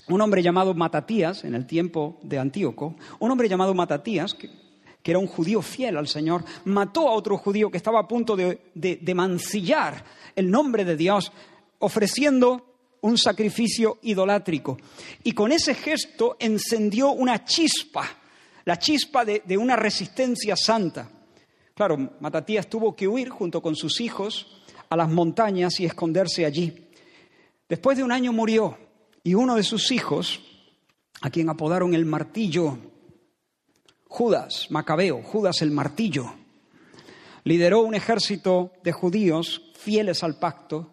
[0.08, 4.50] un hombre llamado Matatías, en el tiempo de Antíoco, un hombre llamado Matatías, que
[5.02, 8.36] que era un judío fiel al Señor, mató a otro judío que estaba a punto
[8.36, 11.32] de, mancillar el nombre de Dios,
[11.78, 12.64] ofreciendo
[13.00, 14.78] un sacrificio idolátrico.
[15.22, 18.04] Y con ese gesto encendió una chispa,
[18.64, 21.08] la chispa de, de, una resistencia santa.
[21.74, 26.88] Claro, Matatías tuvo que huir junto con sus hijos a las montañas y esconderse allí.
[27.68, 28.78] Después de un año murió
[29.22, 30.40] y uno de sus hijos,
[31.20, 32.78] a quien apodaron el martillo,
[34.08, 36.34] Judas Macabeo, Judas el martillo,
[37.44, 40.90] lideró un ejército de judíos fieles al pacto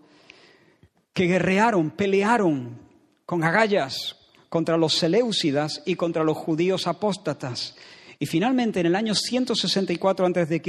[1.13, 2.78] que guerrearon, pelearon
[3.26, 4.18] con agallas
[4.49, 7.76] contra los Seleucidas y contra los judíos apóstatas.
[8.20, 10.61] Y finalmente, en el año 164 a.C.,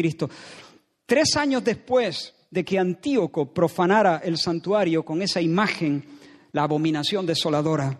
[1.05, 6.05] tres años después de que Antíoco profanara el santuario con esa imagen,
[6.53, 7.99] la abominación desoladora,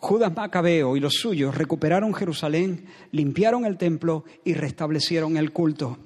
[0.00, 5.98] Judas Macabeo y los suyos recuperaron Jerusalén, limpiaron el templo y restablecieron el culto.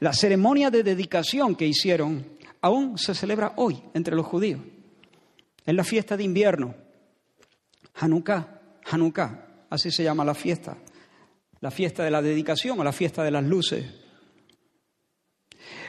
[0.00, 2.26] La ceremonia de dedicación que hicieron
[2.60, 4.60] aún se celebra hoy entre los judíos.
[5.64, 6.74] Es la fiesta de invierno.
[7.94, 10.76] Hanukkah, Hanukkah, así se llama la fiesta.
[11.60, 13.84] La fiesta de la dedicación o la fiesta de las luces.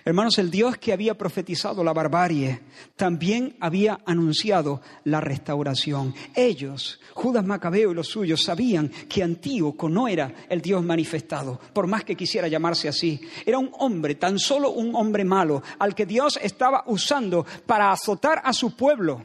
[0.09, 2.61] Hermanos, el Dios que había profetizado la barbarie
[2.95, 6.15] también había anunciado la restauración.
[6.33, 11.85] Ellos, Judas Macabeo y los suyos, sabían que Antíoco no era el Dios manifestado, por
[11.85, 13.21] más que quisiera llamarse así.
[13.45, 18.41] Era un hombre, tan solo un hombre malo, al que Dios estaba usando para azotar
[18.43, 19.23] a su pueblo.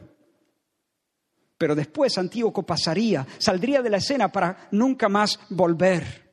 [1.57, 6.31] Pero después Antíoco pasaría, saldría de la escena para nunca más volver.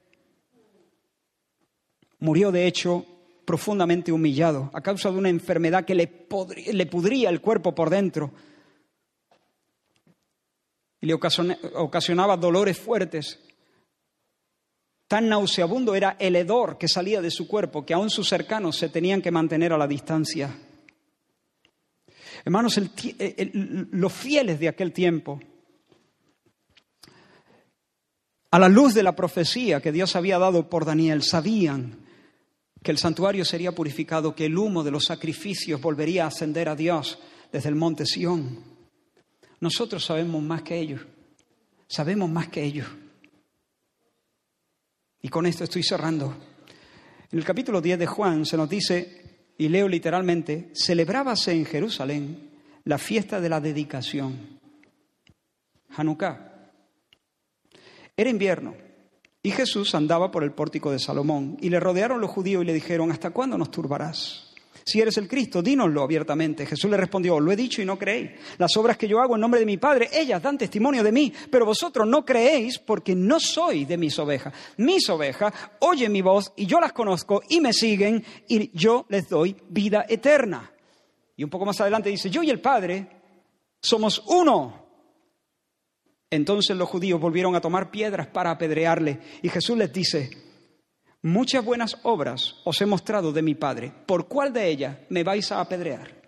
[2.18, 3.06] Murió, de hecho,
[3.44, 8.32] profundamente humillado a causa de una enfermedad que le, pudría el cuerpo por dentro
[11.00, 13.40] y le ocasionaba dolores fuertes.
[15.08, 18.88] Tan nauseabundo era el hedor que salía de su cuerpo que aún sus cercanos se
[18.88, 20.56] tenían que mantener a la distancia.
[22.44, 22.80] Hermanos,
[23.90, 25.40] los fieles de aquel tiempo,
[28.50, 32.01] a la luz de la profecía que Dios había dado por Daniel, sabían
[32.82, 36.74] que el santuario sería purificado, que el humo de los sacrificios volvería a ascender a
[36.74, 37.18] Dios
[37.52, 38.64] desde el monte Sión.
[39.60, 41.00] Nosotros sabemos más que ellos,
[41.86, 42.88] sabemos más que ellos.
[45.20, 46.36] Y con esto estoy cerrando.
[47.30, 52.50] En el capítulo 10 de Juan se nos dice, y leo literalmente, celebrábase en Jerusalén
[52.84, 54.58] la fiesta de la dedicación,
[55.90, 56.48] Hanukkah.
[58.16, 58.91] Era invierno
[59.42, 62.72] y Jesús andaba por el pórtico de Salomón y le rodearon los judíos y le
[62.72, 64.52] dijeron, ¿hasta cuándo nos turbarás?
[64.84, 66.66] Si eres el Cristo, dínoslo abiertamente.
[66.66, 68.32] Jesús le respondió, lo he dicho y no creéis.
[68.58, 71.32] Las obras que yo hago en nombre de mi Padre, ellas dan testimonio de mí,
[71.50, 74.52] pero vosotros no creéis porque no soy de mis ovejas.
[74.78, 79.28] Mis ovejas oyen mi voz y yo las conozco y me siguen y yo les
[79.28, 80.72] doy vida eterna.
[81.36, 83.08] Y un poco más adelante dice, yo y el Padre
[83.80, 84.81] somos uno.
[86.32, 90.30] Entonces los judíos volvieron a tomar piedras para apedrearle y Jesús les dice,
[91.20, 95.52] muchas buenas obras os he mostrado de mi Padre, ¿por cuál de ellas me vais
[95.52, 96.22] a apedrear?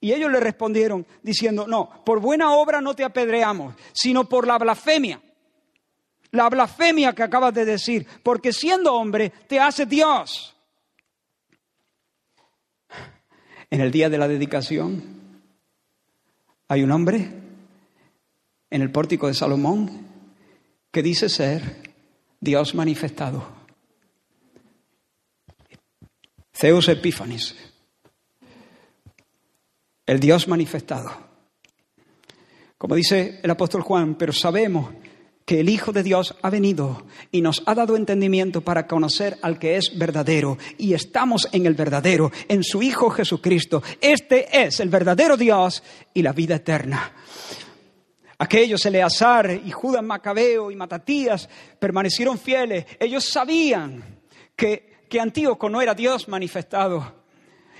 [0.00, 4.56] Y ellos le respondieron diciendo, no, por buena obra no te apedreamos, sino por la
[4.56, 5.20] blasfemia.
[6.30, 10.56] La blasfemia que acabas de decir, porque siendo hombre te hace Dios.
[13.68, 15.02] En el día de la dedicación
[16.66, 17.43] hay un hombre
[18.74, 19.88] en el pórtico de Salomón
[20.90, 21.76] que dice ser
[22.40, 23.46] Dios manifestado.
[26.52, 27.54] Zeus Epífanes,
[30.04, 31.08] el Dios manifestado.
[32.76, 34.90] Como dice el apóstol Juan, pero sabemos
[35.44, 39.60] que el Hijo de Dios ha venido y nos ha dado entendimiento para conocer al
[39.60, 40.58] que es verdadero.
[40.78, 43.84] Y estamos en el verdadero, en su Hijo Jesucristo.
[44.00, 47.12] Este es el verdadero Dios y la vida eterna.
[48.38, 52.84] Aquellos, Eleazar y Judas Macabeo y Matatías, permanecieron fieles.
[52.98, 54.20] Ellos sabían
[54.56, 57.24] que, que Antíoco no era Dios manifestado.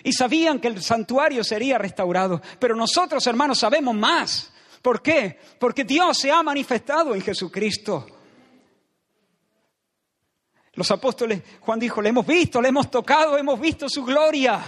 [0.02, 2.40] Y sabían que el santuario sería restaurado.
[2.58, 4.52] Pero nosotros, hermanos, sabemos más.
[4.82, 5.38] ¿Por qué?
[5.58, 8.06] Porque Dios se ha manifestado en Jesucristo.
[10.74, 14.60] Los apóstoles, Juan dijo, le hemos visto, le hemos tocado, hemos visto su gloria.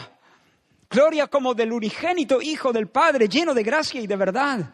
[0.89, 4.71] Gloria como del unigénito Hijo del Padre, lleno de gracia y de verdad.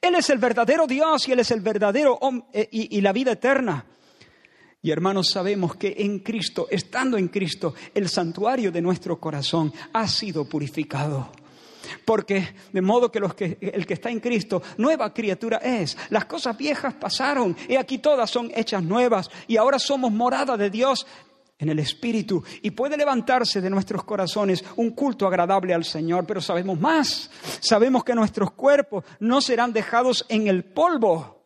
[0.00, 2.18] Él es el verdadero Dios y Él es el verdadero
[2.52, 3.84] eh, y, y la vida eterna.
[4.82, 10.06] Y hermanos, sabemos que en Cristo, estando en Cristo, el santuario de nuestro corazón ha
[10.06, 11.32] sido purificado.
[12.04, 15.96] Porque de modo que, que, el que está en Cristo, nueva criatura es.
[16.10, 20.70] Las cosas viejas pasaron y aquí todas son hechas nuevas y ahora somos morada de
[20.70, 21.06] Dios
[21.58, 26.40] en el Espíritu y puede levantarse de nuestros corazones un culto agradable al Señor, pero
[26.40, 27.30] sabemos más,
[27.60, 31.44] sabemos que nuestros cuerpos no serán dejados en el polvo,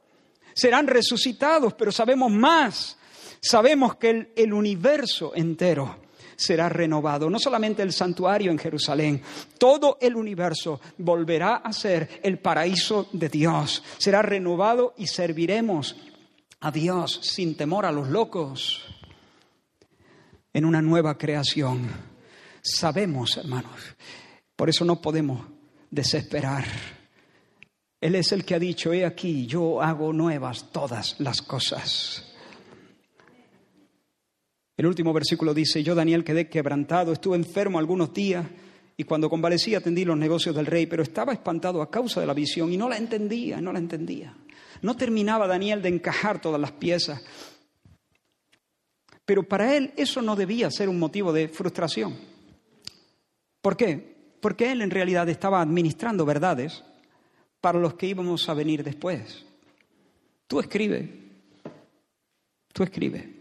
[0.52, 2.98] serán resucitados, pero sabemos más,
[3.40, 5.98] sabemos que el, universo entero
[6.34, 9.22] será renovado, no solamente el santuario en Jerusalén,
[9.58, 15.96] todo el universo volverá a ser el paraíso de Dios, será renovado y serviremos
[16.60, 18.99] a Dios sin temor a los locos
[20.52, 21.88] en una nueva creación.
[22.62, 23.72] Sabemos, hermanos,
[24.56, 25.46] por eso no podemos
[25.90, 26.64] desesperar.
[28.00, 32.26] Él es el que ha dicho, he aquí, yo hago nuevas todas las cosas.
[34.76, 38.46] El último versículo dice, yo Daniel quedé quebrantado, estuve enfermo algunos días
[38.96, 42.32] y cuando convalecí atendí los negocios del rey, pero estaba espantado a causa de la
[42.32, 44.34] visión y no la entendía, no la entendía.
[44.80, 47.22] No terminaba Daniel de encajar todas las piezas.
[49.30, 52.18] Pero para él eso no debía ser un motivo de frustración.
[53.62, 54.16] ¿Por qué?
[54.40, 56.82] Porque él en realidad estaba administrando verdades
[57.60, 59.46] para los que íbamos a venir después.
[60.48, 61.30] Tú escribe,
[62.72, 63.36] tú escribe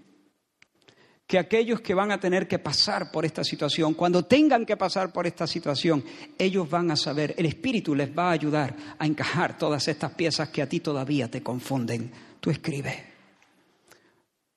[1.26, 5.12] que aquellos que van a tener que pasar por esta situación, cuando tengan que pasar
[5.12, 6.06] por esta situación,
[6.38, 10.50] ellos van a saber, el Espíritu les va a ayudar a encajar todas estas piezas
[10.50, 12.12] que a ti todavía te confunden.
[12.40, 13.09] Tú escribe.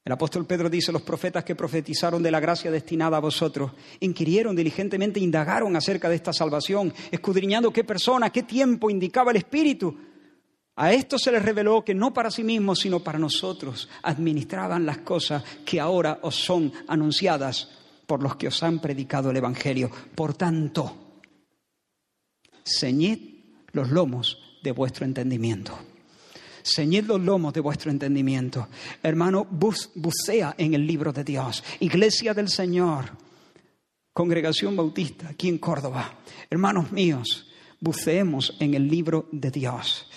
[0.05, 3.71] El apóstol Pedro dice, los profetas que profetizaron de la gracia destinada a vosotros,
[4.01, 9.97] inquirieron diligentemente, indagaron acerca de esta salvación, escudriñando qué persona, qué tiempo indicaba el Espíritu.
[10.75, 14.99] A esto se les reveló que no para sí mismos, sino para nosotros administraban las
[14.99, 17.71] cosas que ahora os son anunciadas
[18.07, 19.89] por los que os han predicado el Evangelio.
[20.17, 21.21] Por tanto,
[22.65, 23.19] ceñid
[23.71, 25.79] los lomos de vuestro entendimiento.
[26.63, 28.69] Ceñid los lomos de vuestro entendimiento.
[29.03, 31.63] Hermano, bucea en el libro de Dios.
[31.81, 33.11] Iglesia del Señor,
[34.13, 36.19] congregación bautista aquí en Córdoba.
[36.49, 37.49] Hermanos míos,
[37.81, 40.09] buceemos en el libro de Dios.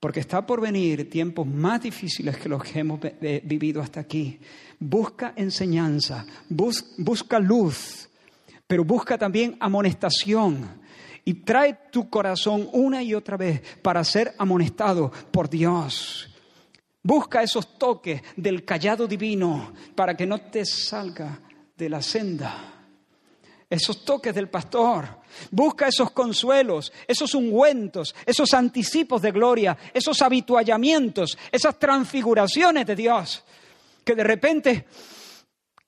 [0.00, 3.00] porque está por venir tiempos más difíciles que los que hemos
[3.42, 4.38] vivido hasta aquí.
[4.78, 8.08] Busca enseñanza, busca luz,
[8.66, 10.85] pero busca también amonestación.
[11.26, 16.30] Y trae tu corazón una y otra vez para ser amonestado por Dios.
[17.02, 21.38] Busca esos toques del callado divino para que no te salga
[21.76, 22.76] de la senda
[23.68, 25.06] esos toques del pastor.
[25.50, 33.44] Busca esos consuelos, esos ungüentos, esos anticipos de gloria, esos habituallamientos, esas transfiguraciones de Dios,
[34.04, 34.86] que de repente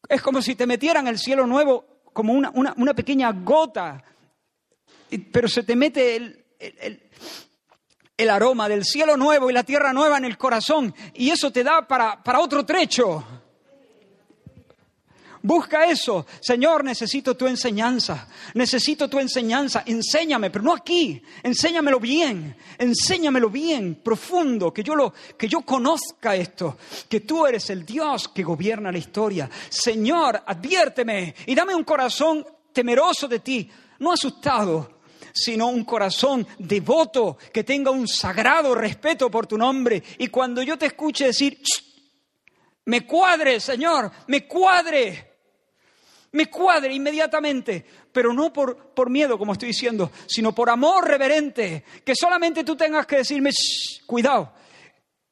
[0.09, 4.03] es como si te metieran el cielo nuevo como una, pequeña gota,
[5.33, 6.45] pero se te mete el,
[8.17, 11.65] el, aroma del cielo nuevo y la tierra nueva en el corazón y eso te
[11.65, 13.25] da para, para otro trecho.
[15.43, 16.27] Busca eso.
[16.41, 18.29] Señor, necesito tu enseñanza.
[18.55, 19.83] Necesito tu enseñanza.
[19.87, 21.23] Enséñame, pero no aquí.
[21.43, 22.57] Enséñamelo bien.
[22.77, 26.77] Enséñamelo bien, profundo, que yo lo que yo conozca esto,
[27.09, 29.49] que tú eres el Dios que gobierna la historia.
[29.69, 33.71] Señor, adviérteme y dame un corazón temeroso de ti,
[34.01, 34.98] no asustado,
[35.33, 40.03] sino un corazón devoto que tenga un sagrado respeto por tu nombre.
[40.19, 41.61] Y cuando yo te escuche decir,
[42.85, 45.29] me cuadre, Señor, me cuadre
[46.33, 51.85] me cuadre inmediatamente, pero no por, por miedo, como estoy diciendo, sino por amor reverente,
[52.05, 53.51] que solamente tú tengas que decirme,
[54.07, 54.53] cuidado,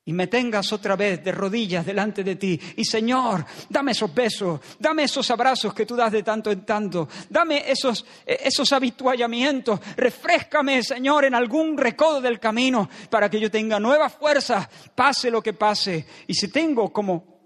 [0.09, 2.59] y me tengas otra vez de rodillas delante de ti.
[2.77, 7.09] Y Señor, dame esos besos, dame esos abrazos que tú das de tanto en tanto,
[7.29, 13.81] dame esos, esos habituallamientos, refrescame, Señor, en algún recodo del camino para que yo tenga
[13.81, 16.07] nueva fuerza, pase lo que pase.
[16.29, 17.37] Y si tengo como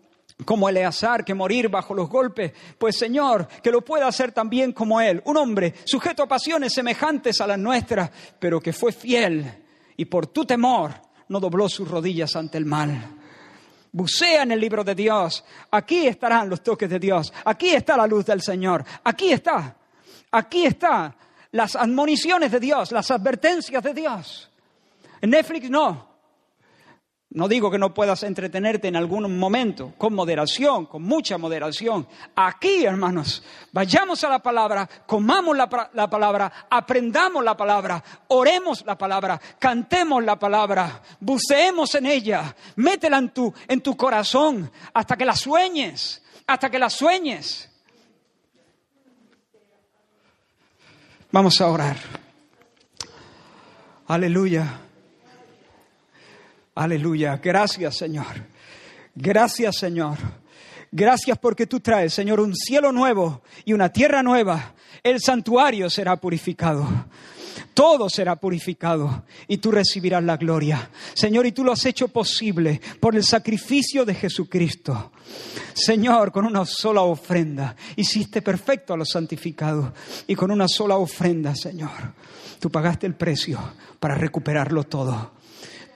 [0.47, 4.99] como Eleazar, que morir bajo los golpes, pues Señor, que lo pueda hacer también como
[4.99, 9.45] Él, un hombre sujeto a pasiones semejantes a las nuestras, pero que fue fiel
[9.99, 13.17] y por tu temor no dobló sus rodillas ante el mal.
[13.93, 18.07] Bucea en el libro de Dios, aquí estarán los toques de Dios, aquí está la
[18.07, 19.77] luz del Señor, aquí está,
[20.31, 21.15] aquí está
[21.53, 24.51] las admoniciones de Dios, las advertencias de Dios.
[25.21, 26.10] En Netflix no,
[27.33, 32.09] no digo que no puedas entretenerte en algún momento, con moderación, con mucha moderación.
[32.35, 39.41] Aquí, hermanos, vayamos a la palabra, comamos la, palabra, aprendamos la palabra, oremos la palabra,
[39.61, 45.37] cantemos la palabra, buceemos en ella, métela en tu, en tu corazón hasta que la
[45.37, 47.71] sueñes, hasta que la sueñes.
[51.31, 51.97] Vamos a orar.
[54.09, 54.81] Aleluya.
[56.81, 57.39] Aleluya.
[57.43, 58.25] Gracias, Señor.
[59.15, 60.17] Gracias, Señor.
[60.91, 64.73] Gracias porque tú traes, Señor, un cielo nuevo y una tierra nueva.
[65.03, 66.89] El santuario será purificado.
[67.75, 70.91] Todo será purificado y tú recibirás la gloria.
[71.13, 75.13] Señor, y tú lo has hecho posible por el sacrificio de Jesucristo.
[75.75, 79.93] Señor, con una sola ofrenda, hiciste perfecto a los santificados.
[80.27, 82.15] Y con una sola ofrenda, Señor,
[82.59, 83.61] tú pagaste el precio
[83.99, 85.40] para recuperarlo todo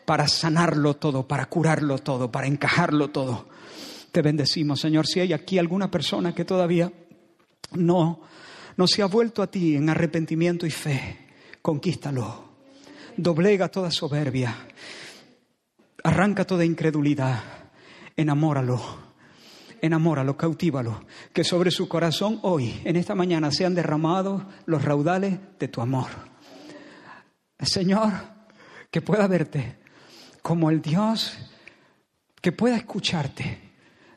[0.05, 3.49] para sanarlo todo, para curarlo todo, para encajarlo todo.
[4.13, 5.07] Te bendecimos, Señor.
[5.07, 6.93] Si hay aquí alguna persona que todavía
[7.73, 8.21] no,
[8.77, 11.29] no se ha vuelto a ti en arrepentimiento y fe,
[11.63, 12.53] conquístalo.
[13.17, 14.55] Doblega toda soberbia.
[16.03, 17.43] Arranca toda incredulidad.
[18.17, 19.05] Enamóralo
[19.85, 21.05] enamóralo, cautívalo,
[21.35, 26.09] que sobre su corazón hoy, en esta mañana, sean derramados los raudales de tu amor.
[27.59, 28.13] Señor,
[28.91, 29.84] que pueda verte
[30.45, 31.39] como el Dios
[32.43, 33.63] que pueda escucharte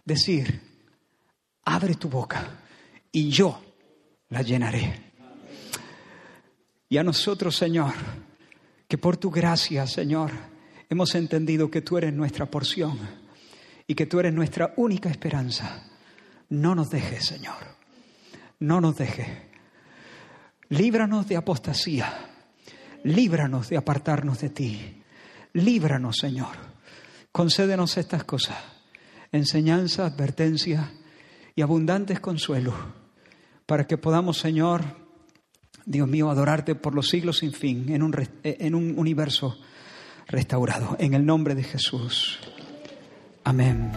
[0.03, 0.61] decir,
[1.63, 2.65] abre tu boca
[3.13, 3.61] y yo
[4.27, 5.13] la llenaré.
[6.89, 7.93] Y a nosotros, Señor,
[8.89, 10.31] que por tu gracia, Señor,
[10.89, 12.99] hemos entendido que tú eres nuestra porción
[13.87, 15.85] y que tú eres nuestra única esperanza.
[16.49, 17.77] No nos dejes, Señor,
[18.59, 19.29] no nos dejes.
[20.67, 22.13] Líbranos de apostasía,
[23.05, 24.96] líbranos de apartarnos de ti.
[25.53, 26.55] Líbranos, Señor.
[27.31, 28.57] Concédenos estas cosas,
[29.31, 30.91] enseñanza, advertencia
[31.55, 32.75] y abundantes consuelos,
[33.65, 34.83] para que podamos, Señor,
[35.85, 39.57] Dios mío, adorarte por los siglos sin fin, en un, en un universo
[40.27, 40.95] restaurado.
[40.99, 42.39] En el nombre de Jesús.
[43.43, 43.91] Amén.